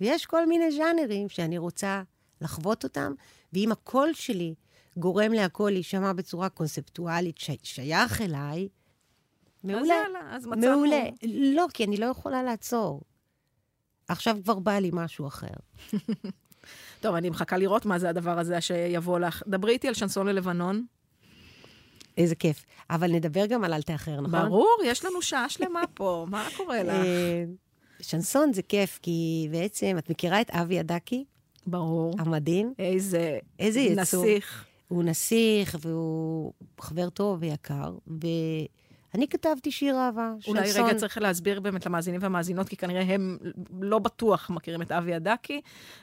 [0.00, 2.02] ויש כל מיני ז'אנרים שאני רוצה
[2.40, 3.12] לחוות אותם,
[3.52, 4.54] ואם הקול שלי
[4.96, 7.50] גורם להקול להישמע בצורה קונספטואלית ש...
[7.62, 8.68] שייך אליי,
[9.64, 9.80] מעולה.
[9.82, 10.76] אז יאללה, אז מצאנו...
[10.76, 11.02] מעולה.
[11.54, 13.00] לא, כי אני לא יכולה לעצור.
[14.08, 15.54] עכשיו כבר בא לי משהו אחר.
[17.00, 19.42] טוב, אני מחכה לראות מה זה הדבר הזה שיבוא לך.
[19.46, 20.86] דברי איתי על שנסון ללבנון.
[22.18, 22.64] איזה כיף.
[22.90, 24.40] אבל נדבר גם על אל תאחר, נכון?
[24.40, 27.06] ברור, יש לנו שעה שלמה פה, מה קורה לך?
[28.00, 31.24] שנסון זה כיף, כי בעצם, את מכירה את אבי אדקי?
[31.66, 32.14] ברור.
[32.18, 32.74] המדהים?
[32.78, 34.24] איזה, איזה יצור.
[34.24, 34.64] נסיך.
[34.88, 37.94] הוא נסיך, והוא חבר טוב ויקר,
[39.14, 40.80] ואני כתבתי שיר אהבה, אולי שנסון.
[40.82, 43.38] אולי רגע צריך להסביר באמת למאזינים והמאזינות, כי כנראה הם
[43.80, 45.60] לא בטוח מכירים את אבי אדקי,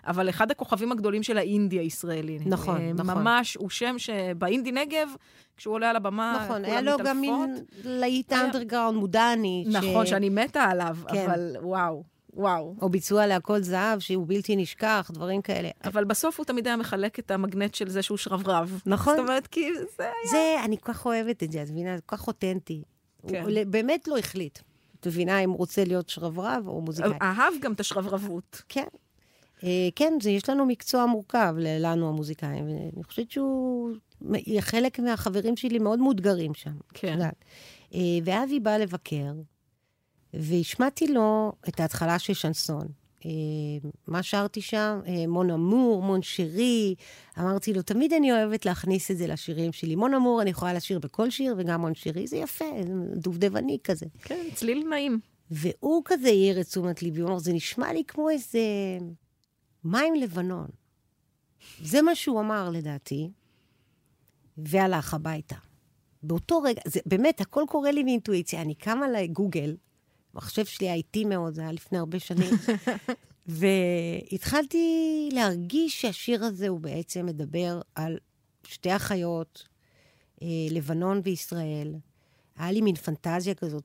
[0.07, 2.39] אבל אחד הכוכבים הגדולים של האינדי הישראלי.
[2.45, 3.17] נכון, אה, נכון.
[3.17, 5.09] ממש, הוא שם שבאינדי נגב,
[5.57, 9.65] כשהוא עולה על הבמה, נכון, היה לו גם מין להיט אנדרגראונד מודעני.
[9.67, 10.09] נכון, ש...
[10.09, 11.25] שאני מתה עליו, כן.
[11.25, 12.03] אבל וואו.
[12.33, 12.75] וואו.
[12.81, 15.69] או ביצוע להכל זהב, שהוא בלתי נשכח, דברים כאלה.
[15.83, 18.81] אבל בסוף הוא תמיד היה מחלק את המגנט של זה שהוא שרברב.
[18.85, 19.15] נכון.
[19.17, 20.11] זאת אומרת, כי זה היה...
[20.31, 21.95] זה, אני כל כך אוהבת את זה, את מבינה?
[21.95, 22.83] זה כל כך אותנטי.
[23.27, 23.43] כן.
[23.43, 24.59] הוא באמת לא החליט.
[24.99, 27.11] את מבינה אם הוא רוצה להיות שרברב או מוזיקאי.
[27.21, 28.61] אהב גם את השרברבות.
[28.69, 28.85] כן.
[29.63, 33.91] אה, כן, זה, יש לנו מקצוע מורכב, לנו המוזיקאים, ואני חושבת שהוא...
[34.59, 36.73] חלק מהחברים שלי מאוד מאותגרים שם.
[36.93, 37.19] כן.
[37.93, 39.33] אה, ואבי בא לבקר,
[40.33, 42.87] והשמעתי לו את ההתחלה של שנסון.
[44.07, 44.99] מה שרתי שם?
[45.27, 46.95] מון אמור, מון שרי.
[47.39, 49.95] אמרתי לו, תמיד אני אוהבת להכניס את זה לשירים שלי.
[49.95, 52.65] מון אמור אני יכולה לשיר בכל שיר, וגם מון שרי, זה יפה,
[53.15, 54.05] דובדבני כזה.
[54.21, 55.19] כן, צליל נעים.
[55.51, 58.59] והוא כזה העיר את תשומת ליבי, הוא אמר, זה נשמע לי כמו איזה
[59.83, 60.67] מים לבנון.
[61.81, 63.31] זה מה שהוא אמר, לדעתי,
[64.57, 65.55] והלך הביתה.
[66.23, 68.61] באותו רגע, זה באמת, הכל קורה לי מאינטואיציה.
[68.61, 69.75] אני קמה לגוגל,
[70.33, 72.53] המחשב שלי היה איטי מאוד, זה היה לפני הרבה שנים,
[74.31, 78.17] והתחלתי להרגיש שהשיר הזה הוא בעצם מדבר על
[78.67, 79.67] שתי אחיות,
[80.41, 81.95] אה, לבנון וישראל.
[82.57, 83.83] היה לי מין פנטזיה כזאת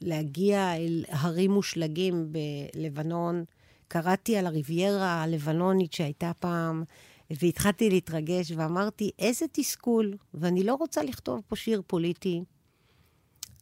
[0.00, 3.44] להגיע אל הרים מושלגים בלבנון.
[3.88, 6.84] קראתי על הריביירה הלבנונית שהייתה פעם,
[7.30, 12.42] והתחלתי להתרגש, ואמרתי, איזה תסכול, ואני לא רוצה לכתוב פה שיר פוליטי,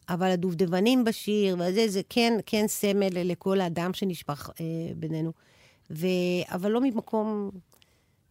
[0.09, 5.31] אבל הדובדבנים בשיר, וזה, זה כן, כן סמל לכל האדם שנשפך אה, בינינו.
[5.91, 6.07] ו...
[6.47, 7.51] אבל לא ממקום,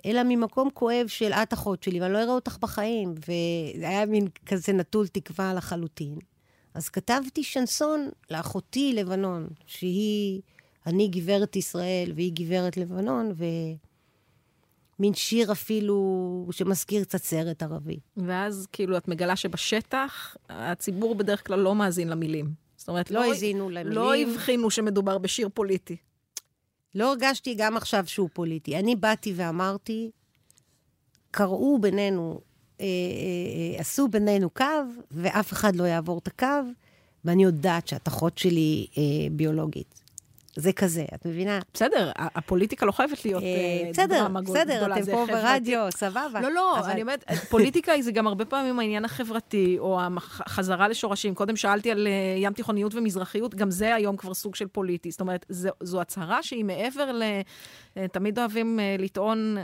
[0.07, 3.15] אלא ממקום כואב של את אחות שלי, ואני לא אראה אותך בחיים.
[3.19, 6.19] וזה היה מין כזה נטול תקווה לחלוטין.
[6.75, 10.41] אז כתבתי שנסון לאחותי לבנון, שהיא,
[10.87, 13.33] אני גברת ישראל והיא גברת לבנון,
[15.03, 17.99] ומין שיר אפילו שמזכיר קצת סרט ערבי.
[18.17, 22.53] ואז כאילו את מגלה שבשטח הציבור בדרך כלל לא מאזין למילים.
[22.77, 23.93] זאת אומרת, לא, לא האזינו למילים.
[23.93, 25.97] לא הבחינו שמדובר בשיר פוליטי.
[26.95, 28.77] לא הרגשתי גם עכשיו שהוא פוליטי.
[28.77, 30.11] אני באתי ואמרתי,
[31.31, 32.41] קראו בינינו
[32.81, 34.65] אה, אה, עשו בינינו קו,
[35.11, 36.47] ואף אחד לא יעבור את הקו,
[37.25, 40.02] ואני יודעת שאת אחות שלי אה, ביולוגית.
[40.57, 41.59] זה כזה, את מבינה?
[41.75, 43.43] בסדר, הפוליטיקה לא חייבת להיות
[44.09, 44.65] דרמה גדולה.
[44.65, 46.41] בסדר, בסדר, אתם פה ברדיו, סבבה.
[46.41, 51.35] לא, לא, אני אומרת, פוליטיקה זה גם הרבה פעמים העניין החברתי, או החזרה לשורשים.
[51.35, 55.11] קודם שאלתי על ים תיכוניות ומזרחיות, גם זה היום כבר סוג של פוליטי.
[55.11, 55.47] זאת אומרת,
[55.81, 57.23] זו הצהרה שהיא מעבר ל...
[58.13, 59.57] תמיד אוהבים לטעון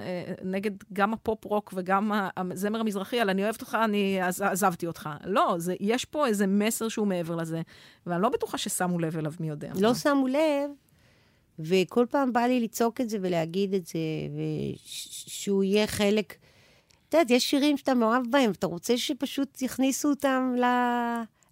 [0.43, 5.09] נגד גם הפופ-רוק וגם הזמר המזרחי, על אני אוהבת אותך, אני עזבתי אותך.
[5.25, 7.63] לא, יש פה איזה מסר שהוא מעבר לזה,
[8.07, 9.71] ואני לא בטוחה ששמו לב אליו, מי יודע.
[9.81, 10.71] לא שמו לב.
[11.59, 13.99] וכל פעם בא לי לצעוק את זה ולהגיד את זה,
[14.37, 16.37] ושהוא יהיה חלק...
[17.09, 20.65] את יודעת, יש שירים שאתה מאוהב בהם, אתה רוצה שפשוט יכניסו אותם ל...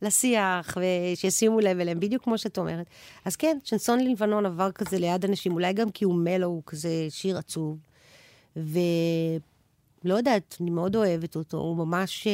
[0.02, 2.86] לשיח, ושישימו לב אליהם, בדיוק כמו שאת אומרת.
[3.24, 7.06] אז כן, שנסון ללבנון עבר כזה ליד אנשים, אולי גם כי הוא מלו, הוא כזה
[7.08, 7.78] שיר עצוב.
[8.56, 12.26] ולא יודעת, אני מאוד אוהבת אותו, הוא ממש...
[12.26, 12.32] אה,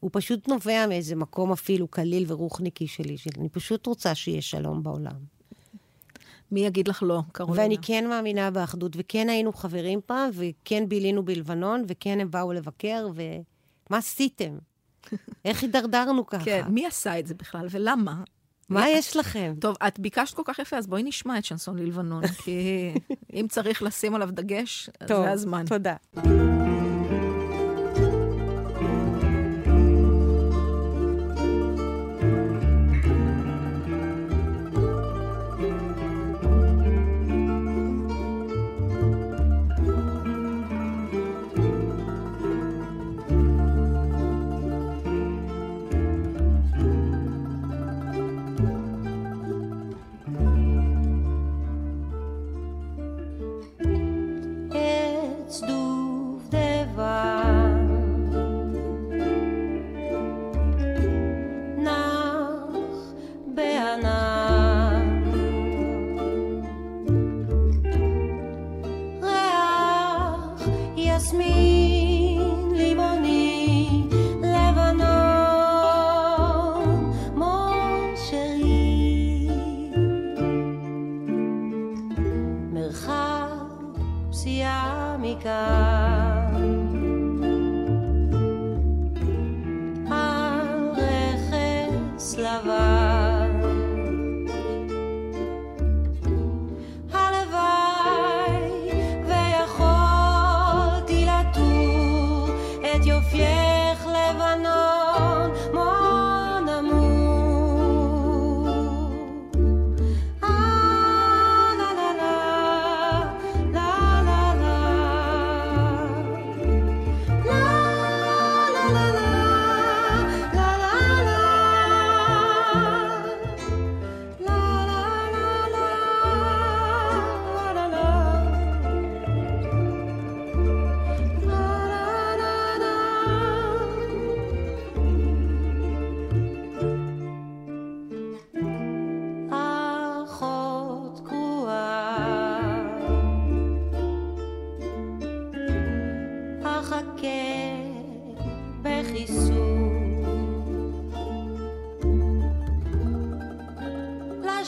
[0.00, 5.37] הוא פשוט נובע מאיזה מקום אפילו קליל ורוחניקי שלי, שאני פשוט רוצה שיהיה שלום בעולם.
[6.52, 7.62] מי יגיד לך לא, קרולינה?
[7.62, 13.08] ואני כן מאמינה באחדות, וכן היינו חברים פעם, וכן בילינו בלבנון, וכן הם באו לבקר,
[13.14, 14.58] ומה עשיתם?
[15.44, 16.44] איך הידרדרנו ככה?
[16.44, 18.22] כן, מי עשה את זה בכלל, ולמה?
[18.68, 19.54] מה יש לכם?
[19.60, 22.90] טוב, את ביקשת כל כך יפה, אז בואי נשמע את שנסון ללבנון, כי
[23.34, 25.64] אם צריך לשים עליו דגש, זה הזמן.
[25.66, 26.57] טוב, תודה.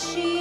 [0.01, 0.40] she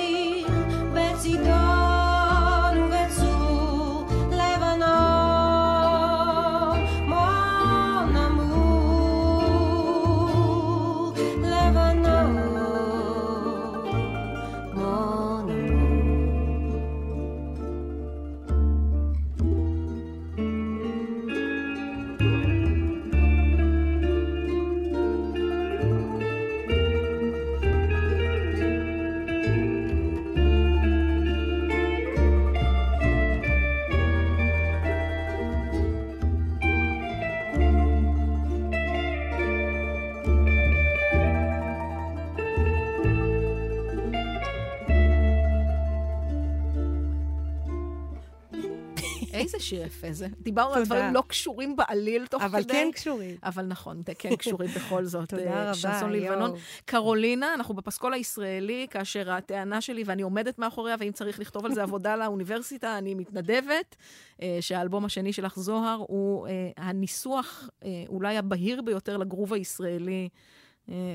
[49.99, 50.27] יפה זה.
[50.39, 52.73] דיברנו על דברים לא קשורים בעליל תוך אבל כדי.
[52.73, 53.35] אבל כן קשורים.
[53.43, 55.29] אבל נכון, כן קשורים בכל זאת.
[55.29, 56.51] תודה אה, רבה, לבנון.
[56.85, 61.83] קרולינה, אנחנו בפסקול הישראלי, כאשר הטענה שלי, ואני עומדת מאחוריה, ואם צריך לכתוב על זה
[61.83, 63.95] עבודה לאוניברסיטה, אני מתנדבת,
[64.41, 67.69] אה, שהאלבום השני שלך, זוהר, הוא אה, הניסוח
[68.07, 70.29] אולי הבהיר ביותר לגרוב הישראלי.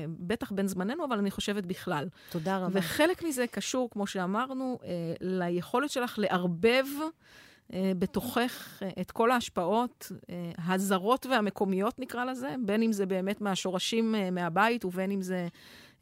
[0.07, 2.07] בטח בין זמננו, אבל אני חושבת בכלל.
[2.29, 2.79] תודה רבה.
[2.79, 4.79] וחלק מזה קשור, כמו שאמרנו,
[5.21, 6.85] ליכולת שלך לערבב
[7.73, 10.11] בתוכך את כל ההשפעות
[10.67, 15.47] הזרות והמקומיות, נקרא לזה, בין אם זה באמת מהשורשים מהבית ובין אם זה...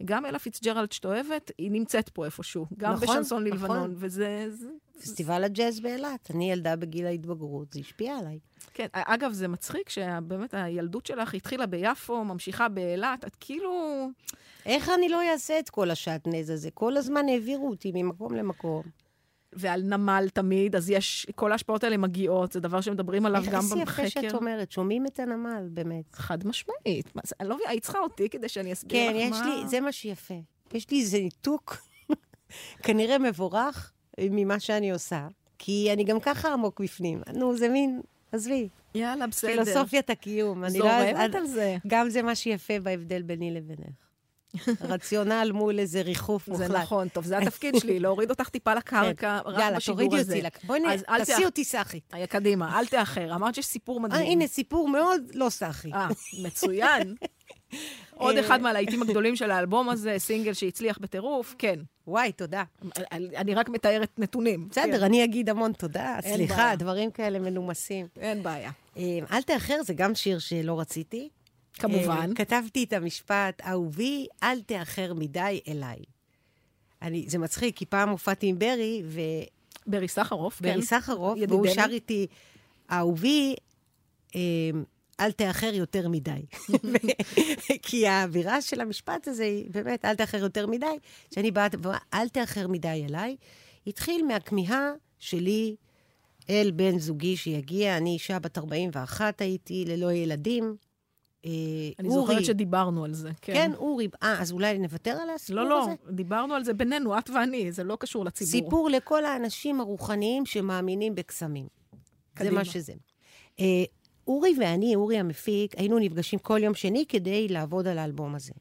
[0.05, 3.59] גם אלה פיצג'רלד שאת אוהבת, היא נמצאת פה איפשהו, גם נכון, בשנסון נכון.
[3.59, 4.45] ללבנון, וזה...
[4.49, 4.67] זה...
[5.01, 8.39] פסטיבל הג'אז באילת, אני ילדה בגיל ההתבגרות, זה השפיע עליי.
[8.73, 14.07] כן, אגב, זה מצחיק שבאמת הילדות שלך התחילה ביפו, ממשיכה באילת, את כאילו...
[14.65, 16.71] איך אני לא אעשה את כל השעטנז הזה?
[16.71, 18.83] כל הזמן העבירו אותי ממקום למקום.
[19.55, 23.81] ועל נמל תמיד, אז יש, כל ההשפעות האלה מגיעות, זה דבר שמדברים עליו גם במחקר.
[23.81, 26.05] איך איזה יפה שאת אומרת, שומעים את הנמל, באמת.
[26.13, 27.15] חד משמעית.
[27.15, 29.39] מה, זה, אני לא מבינה, היית צריכה אותי כדי שאני אסביר כן, לך מה...
[29.39, 30.33] כן, יש לי, זה מה שיפה.
[30.73, 31.77] יש לי איזה ניתוק,
[32.85, 35.27] כנראה מבורך, ממה שאני עושה,
[35.59, 37.21] כי אני גם ככה עמוק בפנים.
[37.33, 38.69] נו, זה מין, עזבי.
[38.95, 39.51] יאללה, בסדר.
[39.51, 40.69] פילוסופיית הקיום.
[40.69, 41.77] זורמת לא, על זה.
[41.87, 44.12] גם זה מה שיפה בהבדל ביני לבינך.
[44.81, 46.67] רציונל מול איזה ריחוף מוחלט.
[46.67, 49.49] זה נכון, טוב, זה התפקיד שלי, להוריד אותך טיפה לקרקע, כן.
[49.49, 50.35] רק בשידור הזה.
[50.35, 52.13] יאללה, תורידי אותי, בואי תעשי אותי סאחית.
[52.29, 53.35] קדימה, אל תאחר.
[53.35, 54.21] אמרת שיש סיפור מדהים.
[54.21, 55.93] אה, הנה, סיפור מאוד לא סאחי.
[55.93, 56.07] אה,
[56.43, 57.15] מצוין.
[58.13, 61.79] עוד אחד מהלהיטים הגדולים של האלבום הזה, סינגל שהצליח בטירוף, כן.
[62.07, 62.63] וואי, תודה.
[63.11, 64.67] אני רק מתארת נתונים.
[64.69, 65.03] בסדר, כן.
[65.03, 66.17] אני אגיד המון תודה.
[66.21, 68.07] סליחה, דברים כאלה מנומסים.
[68.19, 68.71] אין בעיה.
[68.97, 71.29] אה, אל תאחר, זה גם שיר שלא רציתי.
[71.73, 72.29] כמובן.
[72.31, 75.97] Uh, כתבתי את המשפט, אהובי, אל תאחר מדי אליי.
[77.01, 79.21] אני, זה מצחיק, כי פעם הופעתי עם ברי, ו...
[79.87, 80.73] ברי סחרוף, כן.
[80.73, 82.27] ברי סחרוף, והוא שר איתי,
[82.91, 83.55] אהובי,
[84.27, 84.35] uh,
[85.19, 86.45] אל תאחר יותר מדי.
[87.87, 90.97] כי האווירה של המשפט הזה היא באמת, אל תאחר יותר מדי.
[91.31, 91.75] כשאני באת
[92.13, 93.35] אל תאחר מדי אליי,
[93.87, 95.75] התחיל מהכמיהה שלי
[96.49, 97.97] אל בן זוגי שיגיע.
[97.97, 100.75] אני אישה בת 41 הייתי, ללא ילדים.
[101.45, 101.51] אה,
[101.99, 102.21] אני אורי.
[102.21, 103.53] זוכרת שדיברנו על זה, כן.
[103.53, 104.07] כן, אורי.
[104.23, 105.89] אה, אז אולי נוותר על הסיפור לא, לא, הזה?
[105.89, 108.51] לא, לא, דיברנו על זה בינינו, את ואני, זה לא קשור לציבור.
[108.51, 111.67] סיפור לכל האנשים הרוחניים שמאמינים בקסמים.
[112.33, 112.51] קדימה.
[112.51, 112.93] זה מה שזה.
[113.59, 113.83] אה,
[114.27, 118.53] אורי ואני, אורי המפיק, היינו נפגשים כל יום שני כדי לעבוד על האלבום הזה.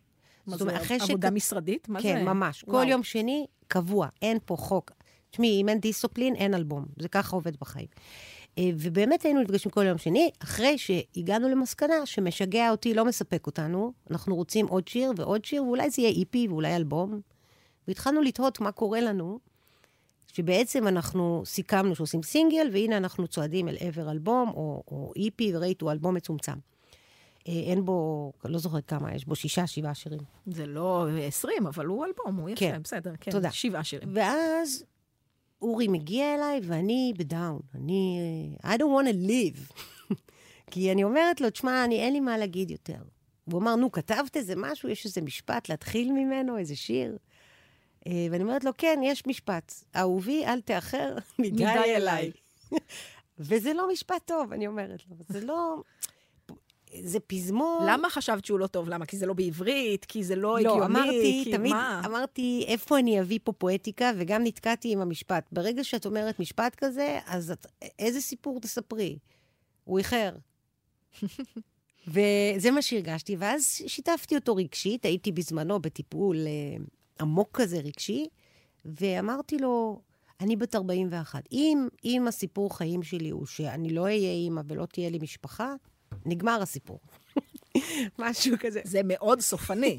[0.46, 0.64] מה זה,
[1.00, 1.32] עבודה שת...
[1.32, 1.88] משרדית?
[1.88, 2.14] מה כן, זה?
[2.14, 2.64] כן, ממש.
[2.68, 2.78] וואו.
[2.84, 4.90] כל יום שני, קבוע, אין פה חוק.
[5.30, 6.84] תשמעי, אם אין דיסופלין, אין אלבום.
[6.98, 7.86] זה ככה עובד בחיים.
[8.58, 13.92] אה, ובאמת היינו נפגשים כל יום שני, אחרי שהגענו למסקנה שמשגע אותי, לא מספק אותנו,
[14.10, 17.20] אנחנו רוצים עוד שיר ועוד שיר, ואולי זה יהיה איפי ואולי אלבום.
[17.88, 19.38] והתחלנו לתהות מה קורה לנו,
[20.32, 25.90] שבעצם אנחנו סיכמנו שעושים סינגל, והנה אנחנו צועדים אל עבר אלבום, או, או איפי, וראיתו
[25.90, 26.52] אלבום מצומצם.
[27.48, 30.20] אה, אין בו, לא זוכרת כמה, יש בו שישה, שבעה שירים.
[30.46, 32.82] זה לא עשרים, אבל הוא אלבום, הוא יפה, כן.
[32.82, 33.30] בסדר, כן.
[33.30, 33.50] תודה.
[33.50, 34.08] שבעה שירים.
[34.12, 34.84] ואז
[35.62, 37.60] אורי מגיע אליי ואני בדאון.
[37.74, 38.18] אני...
[38.62, 39.74] I don't want to live.
[40.70, 43.02] כי אני אומרת לו, תשמע, אני, אין לי מה להגיד יותר.
[43.44, 44.88] הוא אמר, נו, כתבת איזה משהו?
[44.88, 47.16] יש איזה משפט להתחיל ממנו, איזה שיר?
[48.06, 49.72] אה, ואני אומרת לו, כן, יש משפט.
[49.96, 52.32] אהובי, אל תאחר מדי אליי.
[53.38, 55.16] וזה לא משפט טוב, אני אומרת לו.
[55.28, 55.82] זה לא...
[57.00, 57.86] זה פזמון...
[57.88, 58.88] למה חשבת שהוא לא טוב?
[58.88, 59.06] למה?
[59.06, 60.04] כי זה לא בעברית?
[60.04, 60.78] כי זה לא, לא הגיוני?
[60.78, 62.02] לא, אמרתי, כי תמיד מה?
[62.04, 65.48] אמרתי, איפה אני אביא פה פואטיקה, וגם נתקעתי עם המשפט.
[65.52, 67.66] ברגע שאת אומרת משפט כזה, אז את,
[67.98, 69.18] איזה סיפור תספרי?
[69.84, 70.30] הוא איחר.
[72.08, 76.84] וזה מה שהרגשתי, ואז שיתפתי אותו רגשית, הייתי בזמנו בטיפול אה,
[77.20, 78.26] עמוק כזה רגשי,
[78.84, 80.02] ואמרתי לו,
[80.40, 81.44] אני בת 41.
[81.52, 85.74] אם, אם הסיפור חיים שלי הוא שאני לא אהיה אימא ולא תהיה לי משפחה,
[86.26, 87.00] נגמר הסיפור.
[88.18, 88.80] משהו כזה.
[88.84, 89.98] זה מאוד סופני.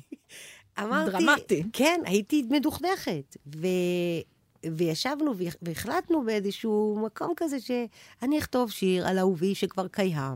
[0.80, 1.12] אמרתי...
[1.12, 1.64] דרמטי.
[1.74, 3.38] כן, הייתי מדוכדכת.
[3.56, 3.68] ו...
[4.72, 10.36] וישבנו והחלטנו באיזשהו מקום כזה שאני אכתוב שיר על אהובי שכבר קיים.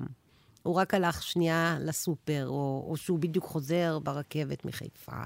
[0.64, 5.22] הוא רק הלך שנייה לסופר, או, או שהוא בדיוק חוזר ברכבת מחיפה,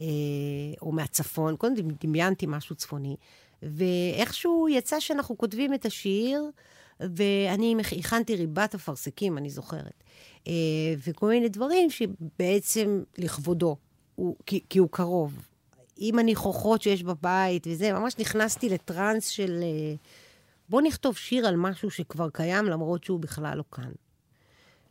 [0.00, 0.06] אה,
[0.82, 1.56] או מהצפון.
[1.56, 3.16] קודם דמיינתי משהו צפוני.
[3.62, 6.50] ואיכשהו יצא שאנחנו כותבים את השיר,
[7.00, 10.02] ואני הכנתי ריבת אפרסקים, אני זוכרת.
[10.48, 10.52] אה,
[11.06, 13.76] וכל מיני דברים שבעצם לכבודו,
[14.14, 15.48] הוא, כי, כי הוא קרוב.
[15.96, 19.94] עם הניחוחות שיש בבית וזה, ממש נכנסתי לטראנס של אה,
[20.68, 23.90] בוא נכתוב שיר על משהו שכבר קיים, למרות שהוא בכלל לא כאן.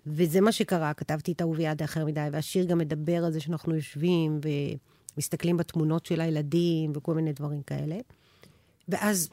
[0.07, 3.75] וזה מה שקרה, כתבתי את אהובי עד האחר מדי, והשיר גם מדבר על זה שאנחנו
[3.75, 4.39] יושבים
[5.15, 7.95] ומסתכלים בתמונות של הילדים וכל מיני דברים כאלה.
[8.89, 9.29] ואז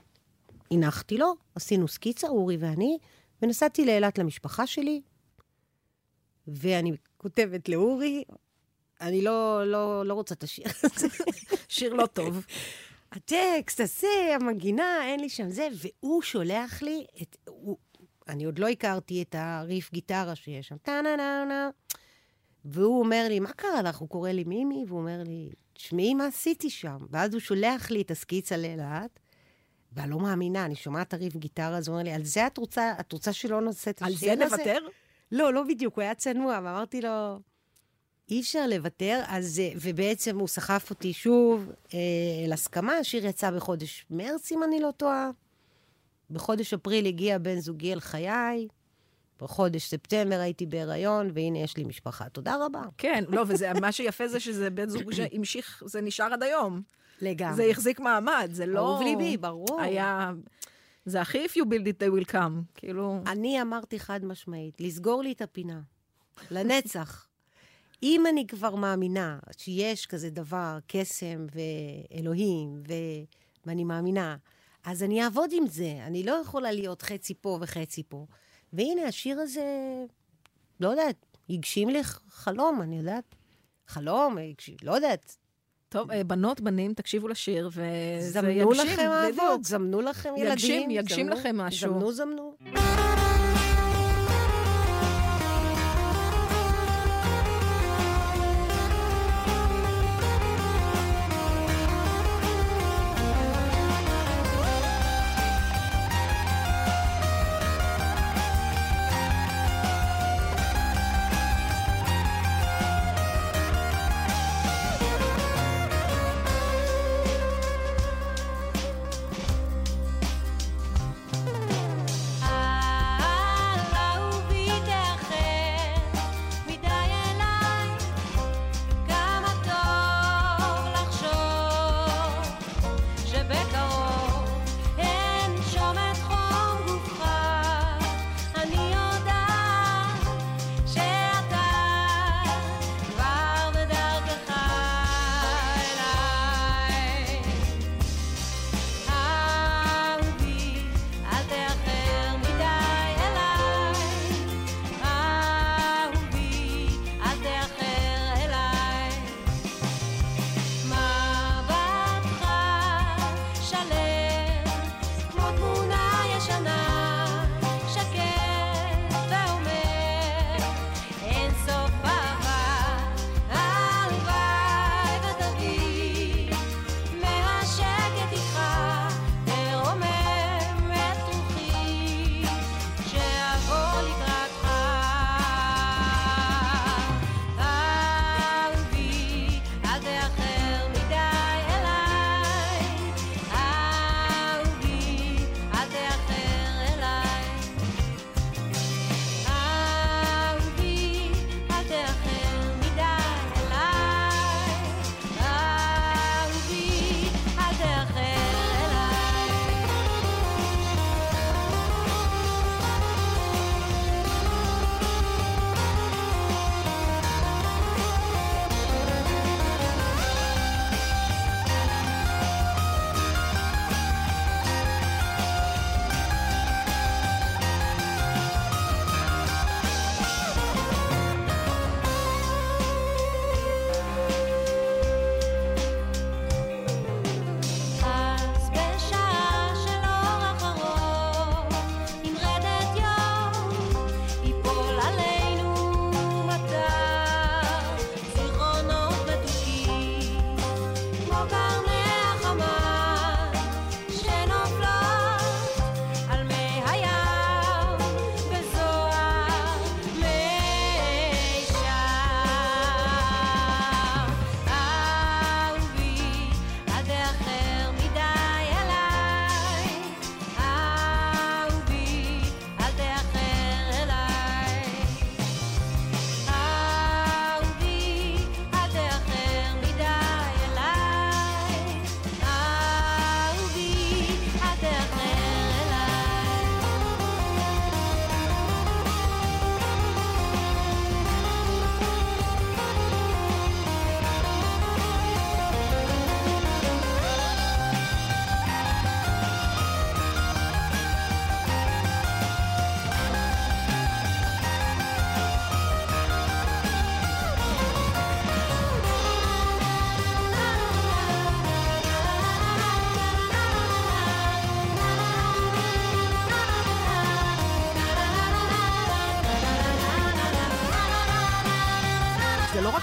[0.73, 2.99] הנחתי לו, עשינו סקיצה, אורי ואני,
[3.43, 5.03] ונסעתי לאילת למשפחה שלי,
[6.47, 8.25] ואני כותבת לאורי,
[9.01, 11.07] אני לא, לא, לא רוצה את השיר הזה.
[11.69, 12.47] שיר לא טוב.
[13.13, 17.37] הטקסט, הזה, המגינה, אין לי שם זה, והוא שולח לי את...
[17.49, 17.77] הוא,
[18.29, 21.71] אני עוד לא הכרתי את הריף גיטרה שיש שם, טה נה נה נה
[22.65, 23.97] והוא אומר לי, מה קרה לך?
[23.97, 26.97] הוא קורא לי מימי, והוא אומר לי, תשמעי מה עשיתי שם.
[27.11, 29.19] ואז הוא שולח לי את הסקיצה לאילת,
[29.95, 32.59] ואני לא מאמינה, אני שומעת את הריף גיטרה, אז הוא אומר לי, על זה את
[32.59, 34.33] רוצה, את רוצה שלא נעשה את השיר הזה?
[34.33, 34.79] על זה נוותר?
[35.33, 37.39] לא, לא בדיוק, הוא היה צנוע, ואמרתי לו,
[38.31, 41.99] אי אפשר לוותר, אז, ובעצם הוא סחף אותי שוב אה,
[42.47, 45.31] אל הסכמה, השיר יצא בחודש מרץ, אם אני לא טועה.
[46.31, 48.69] בחודש אפריל הגיע בן זוגי אל חיי,
[49.41, 52.29] בחודש ספטמבר הייתי בהיריון, והנה יש לי משפחה.
[52.29, 52.83] תודה רבה.
[52.99, 56.83] כן, לא, ומה שיפה זה שזה בן זוג שהמשיך, זה נשאר עד היום.
[57.21, 57.57] לגמרי.
[57.57, 58.79] זה החזיק מעמד, זה לא...
[58.79, 59.81] אהוב ליבי, ברור.
[59.81, 60.33] היה...
[61.05, 63.21] זה הכי If you build it, they will come, כאילו...
[63.27, 65.81] אני אמרתי חד משמעית, לסגור לי את הפינה.
[66.51, 67.27] לנצח.
[68.03, 72.93] אם אני כבר מאמינה שיש כזה דבר, קסם ואלוהים, ו...
[73.67, 74.37] ואני מאמינה,
[74.85, 75.99] אז אני אעבוד עם זה.
[76.07, 78.27] אני לא יכולה להיות חצי פה וחצי פה.
[78.73, 79.65] והנה, השיר הזה,
[80.81, 83.35] לא יודעת, הגשים לי חלום, אני יודעת.
[83.87, 85.37] חלום, הגשים, לא יודעת.
[85.93, 87.83] טוב, אה, בנות, בנים, תקשיבו לשיר, וזה
[88.39, 88.63] יגשים.
[88.63, 90.53] זמנו לכם אהבות, זמנו לכם ילדים.
[90.53, 91.93] יגשים, יגשים לכם משהו.
[91.93, 93.02] זמנו, זמנו.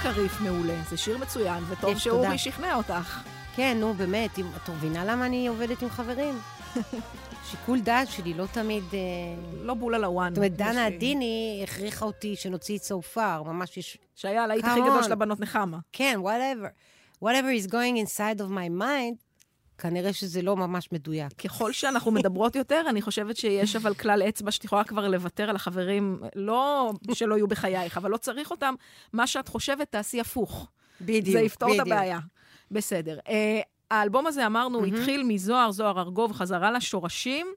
[0.09, 3.23] רק הריף מעולה, זה שיר מצוין, וטוב שאורי שכנע אותך.
[3.55, 6.39] כן, נו, באמת, את מבינה למה אני עובדת עם חברים?
[7.49, 8.83] שיקול דעת שלי לא תמיד...
[8.93, 8.99] אה,
[9.61, 10.29] לא בול על הוואן.
[10.29, 13.97] זאת אומרת, דנה עדיני הכריחה אותי שנוציא את סופר, ממש יש...
[14.15, 15.77] שהיה הלהיט הכי גדול של הבנות נחמה.
[15.91, 16.67] כן, whatever.
[17.23, 19.15] whatever is going inside of my mind,
[19.79, 21.33] כנראה שזה לא ממש מדויק.
[21.33, 25.55] ככל שאנחנו מדברות יותר, אני חושבת שיש אבל כלל אצבע שאת יכולה כבר לוותר על
[25.55, 28.75] החברים, לא שלא יהיו בחייך, אבל לא צריך אותם.
[29.13, 30.67] מה שאת חושבת, תעשי הפוך.
[31.01, 31.87] בדיוק, זה יפתור בדיוק.
[31.87, 32.19] את הבעיה.
[32.71, 33.19] בסדר.
[33.25, 33.29] Uh,
[33.91, 34.87] האלבום הזה, אמרנו, mm-hmm.
[34.87, 37.47] התחיל מזוהר, זוהר ארגוב, חזרה לשורשים.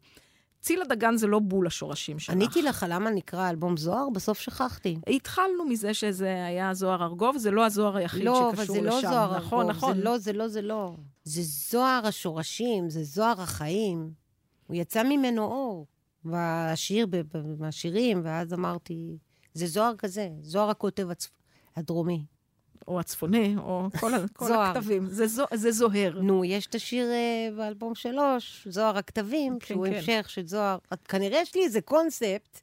[0.61, 2.35] צילה דגן זה לא בול השורשים שלך.
[2.35, 4.97] עניתי לך למה נקרא אלבום זוהר, בסוף שכחתי.
[5.07, 8.85] התחלנו מזה שזה היה זוהר ארגוב, זה לא הזוהר היחיד לא, שקשור לשם.
[8.85, 9.77] לא, אבל זה לא זוהר נכון, ארגוב.
[9.77, 9.95] נכון.
[9.97, 10.95] זה לא, זה לא, זה לא.
[11.25, 14.13] זה זוהר השורשים, זה זוהר החיים.
[14.67, 15.87] הוא יצא ממנו אור.
[16.25, 17.07] והשיר,
[17.59, 19.17] מהשירים, ואז אמרתי,
[19.55, 21.29] זה זוהר כזה, זוהר הכותב הצ...
[21.77, 22.25] הדרומי.
[22.89, 25.07] או הצפוני, או כל, כל הכתבים.
[25.07, 26.21] זה, זו, זה זוהר.
[26.23, 29.95] נו, יש את השיר uh, באלבום שלוש, זוהר הכתבים, כן, שהוא כן.
[29.95, 30.79] המשך של זוהר.
[31.05, 32.61] כנראה יש לי איזה קונספט.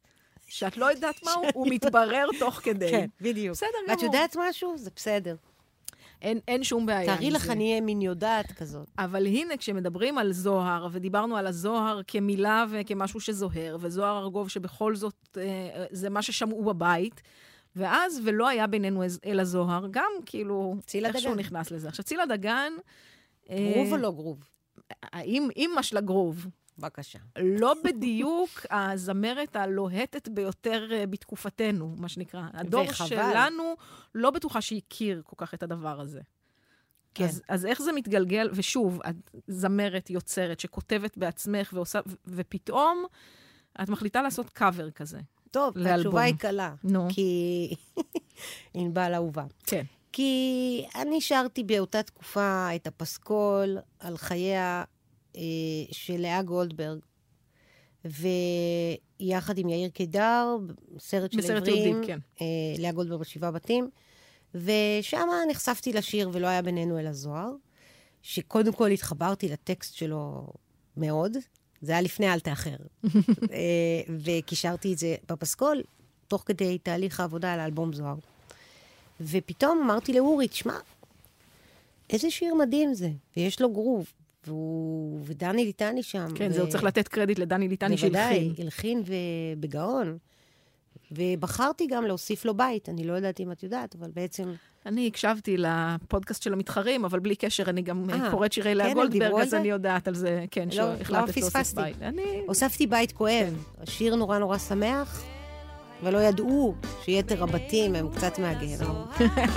[0.47, 2.91] שאת לא יודעת מהו, הוא מתברר תוך כדי.
[2.91, 3.55] כן, בדיוק.
[3.55, 3.97] בסדר גמור.
[3.97, 4.77] ואת יודעת משהו?
[4.77, 5.35] זה בסדר.
[6.21, 7.15] אין, אין שום בעיה.
[7.15, 8.87] תארי לך, אני אהיה מין יודעת כזאת.
[8.97, 15.37] אבל הנה, כשמדברים על זוהר, ודיברנו על הזוהר כמילה וכמשהו שזוהר, וזוהר ארגוב שבכל זאת
[15.37, 17.21] אה, זה מה ששמעו בבית,
[17.75, 21.87] ואז, ולא היה בינינו אלא זוהר, גם כאילו, איכשהו נכנס לזה.
[21.87, 22.73] עכשיו, צילה דגן...
[23.49, 24.43] גרוב אה, או לא גרוב?
[25.03, 26.47] האם אימא של הגרוב.
[26.79, 27.19] בבקשה.
[27.39, 32.41] לא בדיוק הזמרת הלוהטת ביותר אה, בתקופתנו, מה שנקרא.
[32.53, 33.07] הדור וחבל.
[33.07, 33.75] שלנו,
[34.15, 36.21] לא בטוחה שהכיר כל כך את הדבר הזה.
[37.13, 37.23] כן.
[37.23, 38.49] אז, אז איך זה מתגלגל?
[38.53, 43.05] ושוב, את זמרת, יוצרת, שכותבת בעצמך ועושה, ופתאום
[43.83, 45.19] את מחליטה לעשות קאבר כזה.
[45.51, 46.73] טוב, התשובה היא קלה.
[46.83, 47.07] נו.
[47.09, 47.73] כי...
[48.73, 49.45] ענבל אהובה.
[49.63, 49.83] כן.
[50.11, 54.83] כי אני שרתי באותה תקופה את הפסקול על חייה
[55.35, 55.41] אה,
[55.91, 56.99] של לאה גולדברג,
[58.05, 60.57] ויחד עם יאיר קידר,
[60.99, 62.19] סרט של עברים, כן.
[62.41, 62.45] אה,
[62.77, 63.89] לאה גולדברג בשבעה בתים,
[64.55, 67.51] ושם נחשפתי לשיר ולא היה בינינו אלא זוהר,
[68.21, 70.47] שקודם כל התחברתי לטקסט שלו
[70.97, 71.37] מאוד,
[71.81, 72.75] זה היה לפני אל תאחר.
[73.51, 75.83] אה, וקישרתי את זה בפסקול,
[76.27, 78.15] תוך כדי תהליך העבודה על האלבום זוהר.
[79.21, 80.77] ופתאום אמרתי לאורי, תשמע,
[82.09, 84.11] איזה שיר מדהים זה, ויש לו גרוב.
[84.47, 86.27] והוא, ודני ליטני שם.
[86.35, 86.53] כן, ו...
[86.53, 88.47] זהו, צריך לתת קרדיט לדני ליטני שהלחין.
[88.47, 90.17] בוודאי, הלחין ובגאון.
[91.11, 94.53] ובחרתי גם להוסיף לו בית, אני לא יודעת אם את יודעת, אבל בעצם...
[94.85, 98.87] אני הקשבתי לפודקאסט של המתחרים, אבל בלי קשר, אני גם 아, אה, קוראת שירי לאה
[98.87, 102.01] כן, גולדברג, אז אני יודעת על זה, כן, לא, שהחלטת לא להוסיף בית.
[102.01, 102.43] אני...
[102.47, 103.81] הוספתי בית כואב, כן.
[103.83, 105.23] השיר נורא נורא שמח.
[106.03, 106.75] ולא ידעו
[107.09, 109.05] שיתר הבתים הם קצת מהגיהנום.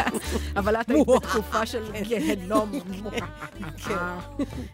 [0.61, 2.71] אבל את היית בתקופה של גיהנום.
[3.87, 3.95] כן.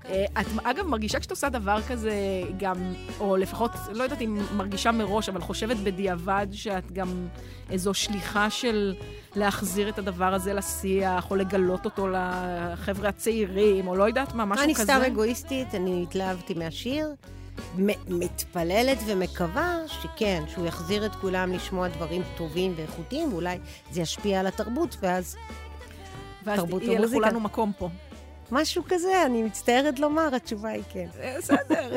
[0.08, 2.12] אה, את, אגב, מרגישה כשאת עושה דבר כזה,
[2.56, 2.76] גם,
[3.20, 7.26] או לפחות, לא יודעת אם מרגישה מראש, אבל חושבת בדיעבד שאת גם
[7.70, 8.94] איזו שליחה של
[9.36, 14.74] להחזיר את הדבר הזה לשיח, או לגלות אותו לחבר'ה הצעירים, או לא יודעת מה, משהו
[14.74, 14.82] כזה?
[14.82, 17.08] אני סתם אגואיסטית, אני התלהבתי מהשיר.
[18.08, 23.58] מתפללת ומקווה שכן, שהוא יחזיר את כולם לשמוע דברים טובים ואיכותיים, ואולי
[23.90, 25.36] זה ישפיע על התרבות, ואז,
[26.44, 27.00] ואז תרבות ומוזיקה.
[27.00, 27.88] ואז יהיה לכולנו מקום פה.
[28.52, 31.06] משהו כזה, אני מצטערת לומר, התשובה היא כן.
[31.38, 31.96] בסדר.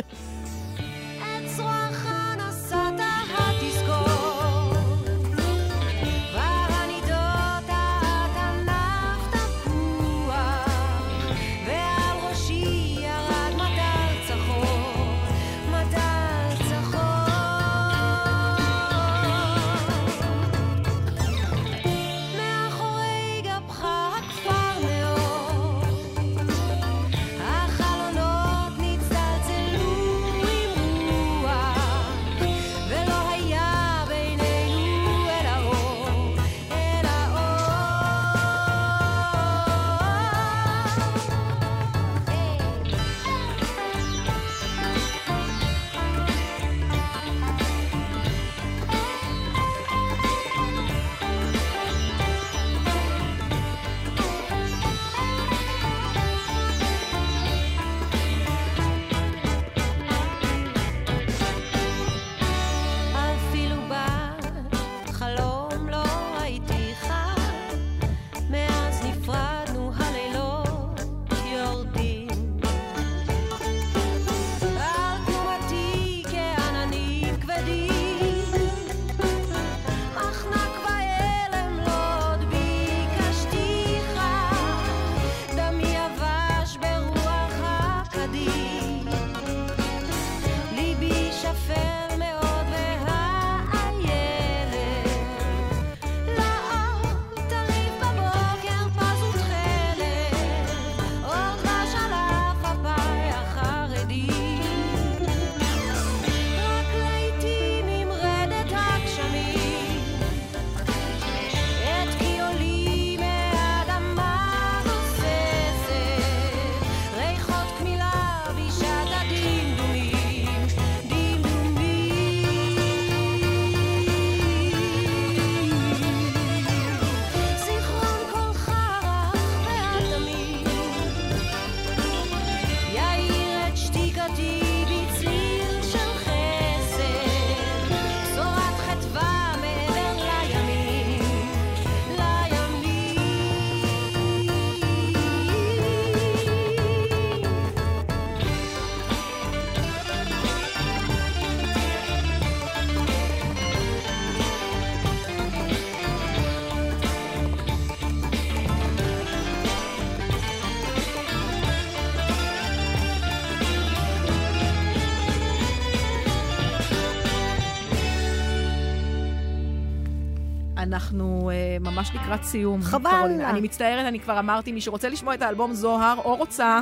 [170.81, 172.81] אנחנו uh, ממש לקראת סיום.
[172.81, 173.09] חבל.
[173.09, 173.49] קרולינה.
[173.49, 176.81] אני מצטערת, אני כבר אמרתי, מי שרוצה לשמוע את האלבום זוהר או רוצה,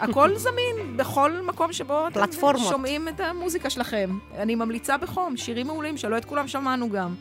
[0.00, 2.20] הכל זמין בכל מקום שבו אתם
[2.58, 4.18] שומעים את המוזיקה שלכם.
[4.38, 7.14] אני ממליצה בחום, שירים מעולים שלא את כולם שמענו גם.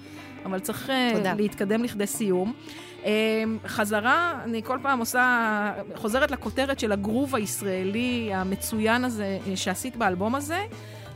[0.45, 1.33] אבל צריך תודה.
[1.33, 2.53] להתקדם לכדי סיום.
[3.67, 10.59] חזרה, אני כל פעם עושה, חוזרת לכותרת של הגרוב הישראלי המצוין הזה שעשית באלבום הזה.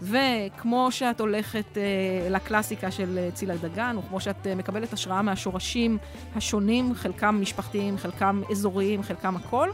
[0.02, 5.22] וכמו שאת הולכת אה, לקלאסיקה של אה, צילה דגן, או כמו שאת אה, מקבלת השראה
[5.22, 5.98] מהשורשים
[6.36, 9.70] השונים, חלקם משפחתיים, חלקם אזוריים, חלקם הכל,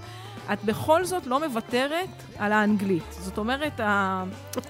[0.53, 3.03] את בכל זאת לא מוותרת על האנגלית.
[3.11, 3.79] זאת אומרת,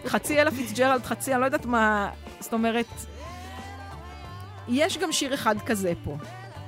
[0.08, 2.86] חצי אלה פיצג'רלד, חצי, אני לא יודעת מה, זאת אומרת,
[4.68, 6.18] יש גם שיר אחד כזה פה.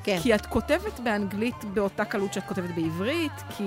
[0.03, 0.19] כן.
[0.23, 3.63] כי את כותבת באנגלית באותה קלות שאת כותבת בעברית, כי...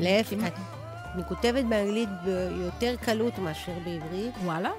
[0.00, 0.75] להפך, כי...
[1.16, 4.34] אני כותבת באנגלית ביותר קלות מאשר בעברית.
[4.44, 4.70] וואלה?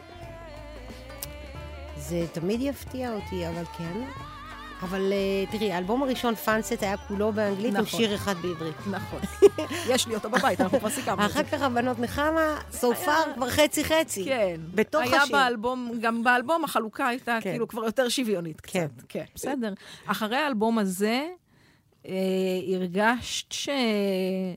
[1.98, 4.02] זה תמיד יפתיע אותי, אבל כן.
[4.82, 7.80] אבל uh, תראי, האלבום הראשון, פאנסט, היה כולו באנגלית, נכון.
[7.80, 8.76] עם שיר אחד בעברית.
[8.92, 9.20] נכון.
[9.94, 14.26] יש לי אותו בבית, אנחנו כבר סיכמנו אחר כך הבנות נחמה, סופר כבר חצי-חצי.
[14.26, 14.60] כן.
[14.76, 15.16] בתוך השיר.
[15.16, 17.52] היה באלבום, גם באלבום החלוקה הייתה כן.
[17.52, 18.74] כאילו כבר יותר שוויונית קצת.
[18.74, 18.88] כן.
[19.10, 19.74] כן, בסדר.
[20.06, 21.28] אחרי האלבום הזה, אה,
[22.76, 23.52] הרגשת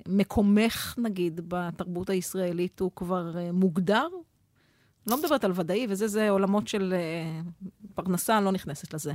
[0.07, 4.09] שמקומך, נגיד, בתרבות הישראלית הוא כבר אה, מוגדר?
[5.07, 7.41] לא מדברת על ודאי, וזה, זה עולמות של אה,
[7.95, 9.13] פרנסה, אני לא נכנסת לזה.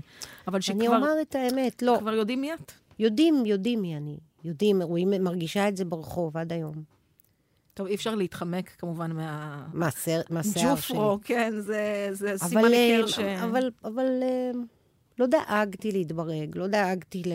[0.47, 0.79] אבל שכבר...
[0.79, 1.97] אני אומר את האמת, לא.
[1.99, 2.71] כבר יודעים מי את?
[2.99, 4.17] יודעים, יודעים מי אני.
[4.43, 6.83] יודעים, רואים, מרגישה את זה ברחוב עד היום.
[7.73, 9.67] טוב, אי אפשר להתחמק כמובן מה...
[9.73, 10.97] מהשיער שלי.
[10.97, 13.19] ג'ופרו, כן, זה, זה סימן היכר ש...
[13.19, 14.05] אבל, אבל
[15.19, 17.31] לא דאגתי להתברג, לא דאגתי ל...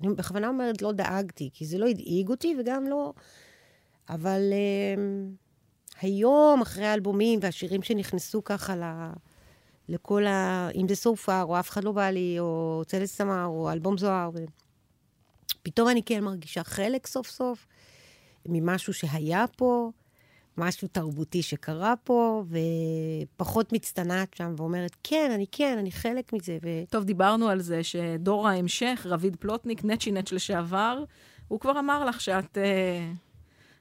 [0.00, 3.12] אני בכוונה אומרת לא דאגתי, כי זה לא הדאיג אותי וגם לא...
[4.08, 8.82] אבל uh, היום, אחרי האלבומים והשירים שנכנסו ככה ל...
[9.88, 10.68] לכל ה...
[10.74, 14.30] אם זה סופר, או אף אחד לא בא לי, או צלס סמר, או אלבום זוהר,
[14.34, 14.44] ו...
[15.62, 17.66] פתאום אני כן מרגישה חלק סוף סוף
[18.46, 19.90] ממשהו שהיה פה,
[20.58, 22.44] משהו תרבותי שקרה פה,
[23.36, 26.58] ופחות מצטנעת שם ואומרת, כן, אני כן, אני חלק מזה.
[26.62, 26.68] ו...
[26.90, 31.04] טוב, דיברנו על זה שדור ההמשך, רביד פלוטניק, נצ'י נץ' לשעבר,
[31.48, 32.58] הוא כבר אמר לך שאת...
[32.58, 33.12] אה,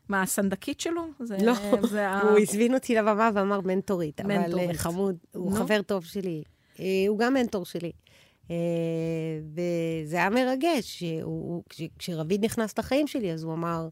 [0.09, 1.05] מה, הסנדקית שלו?
[1.19, 1.53] זה, לא,
[1.89, 4.65] זה הוא הזמין אותי לבמה ואמר מנטורית, מנטורית.
[4.65, 5.59] אבל חמוד, הוא no.
[5.59, 6.43] חבר טוב שלי.
[6.79, 7.91] אה, הוא גם מנטור שלי.
[8.51, 8.55] אה,
[9.53, 11.03] וזה היה מרגש,
[11.99, 13.87] כשרביד נכנס לחיים שלי, אז הוא אמר,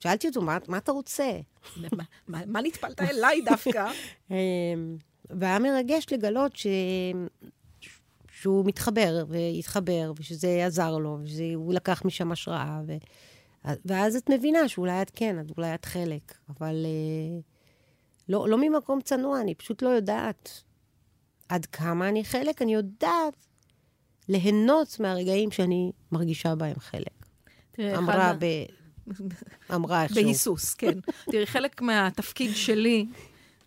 [0.00, 1.40] שאלתי אותו, מה, מה אתה רוצה?
[1.76, 3.90] מה, מה, מה נטפלת אליי דווקא?
[4.30, 4.36] אמ,
[5.30, 6.66] והיה מרגש לגלות ש...
[8.32, 12.80] שהוא מתחבר והתחבר, ושזה עזר לו, ושהוא לקח משם השראה.
[12.86, 12.92] ו...
[13.84, 17.40] ואז את מבינה שאולי את כן, אולי את חלק, אבל אה,
[18.28, 20.62] לא, לא ממקום צנוע, אני פשוט לא יודעת
[21.48, 23.46] עד כמה אני חלק, אני יודעת
[24.28, 27.26] ליהנות מהרגעים שאני מרגישה בהם חלק.
[27.70, 28.44] תראה, אמרה ב...
[29.74, 30.22] אמרה איכשהו.
[30.22, 30.98] בהיסוס, כן.
[31.30, 33.06] תראי, חלק מהתפקיד שלי,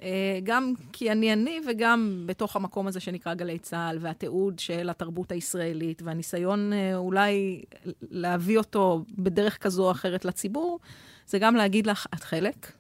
[0.02, 5.32] אה, גם כי אני אני וגם בתוך המקום הזה שנקרא גלי צה"ל, והתיעוד של התרבות
[5.32, 7.62] הישראלית, והניסיון אה, אולי
[8.02, 10.80] להביא אותו בדרך כזו או אחרת לציבור,
[11.28, 12.72] זה גם להגיד לך, את חלק,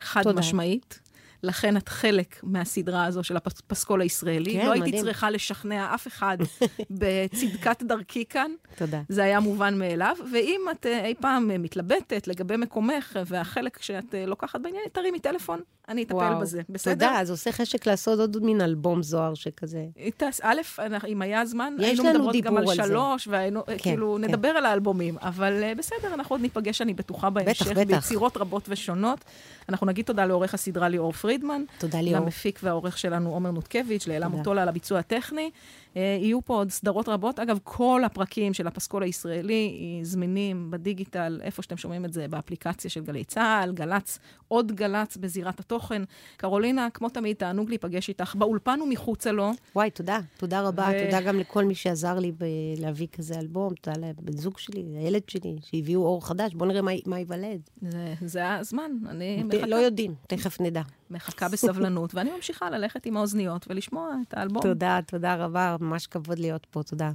[0.00, 0.40] חד תודה.
[0.40, 1.00] משמעית.
[1.42, 4.52] לכן את חלק מהסדרה הזו של הפסקול הישראלי.
[4.52, 4.82] כן, לא מדהים.
[4.82, 6.38] הייתי צריכה לשכנע אף אחד
[6.90, 8.50] בצדקת דרכי כאן.
[8.76, 9.00] תודה.
[9.08, 10.16] זה היה מובן מאליו.
[10.32, 15.20] ואם את אה, אי פעם אה, מתלבטת לגבי מקומך והחלק שאת אה, לוקחת בעניין, תרימי
[15.20, 16.40] טלפון, אני אטפל וואו.
[16.40, 16.92] בזה, בסדר?
[16.94, 19.84] תודה, אז עושה חשק לעשות עוד מין אלבום זוהר שכזה.
[20.16, 20.60] תס, א',
[21.08, 24.28] אם היה זמן, היינו מדברות גם על, על שלוש, והיינו, כן, כאילו, כן.
[24.28, 25.16] נדבר על האלבומים.
[25.20, 27.94] אבל בסדר, אנחנו עוד ניפגש, אני בטוחה, בהמשך, בטח, בטח.
[27.94, 29.24] ביצירות רבות ושונות.
[29.68, 31.64] אנחנו נגיד תודה לעורך הסדרה ליאור פרידמן.
[31.78, 32.24] תודה ליאור.
[32.24, 35.50] למפיק והעורך שלנו עומר נותקביץ', לאלה מוטולה על הביצוע הטכני.
[35.96, 37.38] אה, יהיו פה עוד סדרות רבות.
[37.38, 43.04] אגב, כל הפרקים של הפסקול הישראלי זמינים בדיגיטל, איפה שאתם שומעים את זה, באפליקציה של
[43.04, 44.18] גלי צה"ל, גל"צ,
[44.48, 46.02] עוד גל"צ בזירת התוכן.
[46.36, 49.50] קרולינה, כמו תמיד, תענוג להיפגש איתך באולפן ומחוצה לו.
[49.74, 50.20] וואי, תודה.
[50.36, 50.88] תודה רבה.
[50.92, 51.04] ו...
[51.04, 52.32] תודה גם לכל מי שעזר לי
[52.78, 53.74] להביא כזה אלבום.
[53.74, 56.54] תודה לבן זוג שלי, לילד שלי, שהביאו אור חדש.
[56.54, 57.60] בואו נראה מה, מה ייוולד.
[57.82, 58.90] זה, זה הזמן.
[59.08, 59.66] אני מחכה.
[59.66, 60.82] לא יודעים, תכף נדע.
[61.10, 64.62] מחכה בסבלנות, ואני ממשיכה ללכת עם האוזניות ולשמוע את האלבום.
[64.62, 65.76] תודה, תודה רבה.
[65.80, 67.10] משהו כבוד להיות פה, תודה.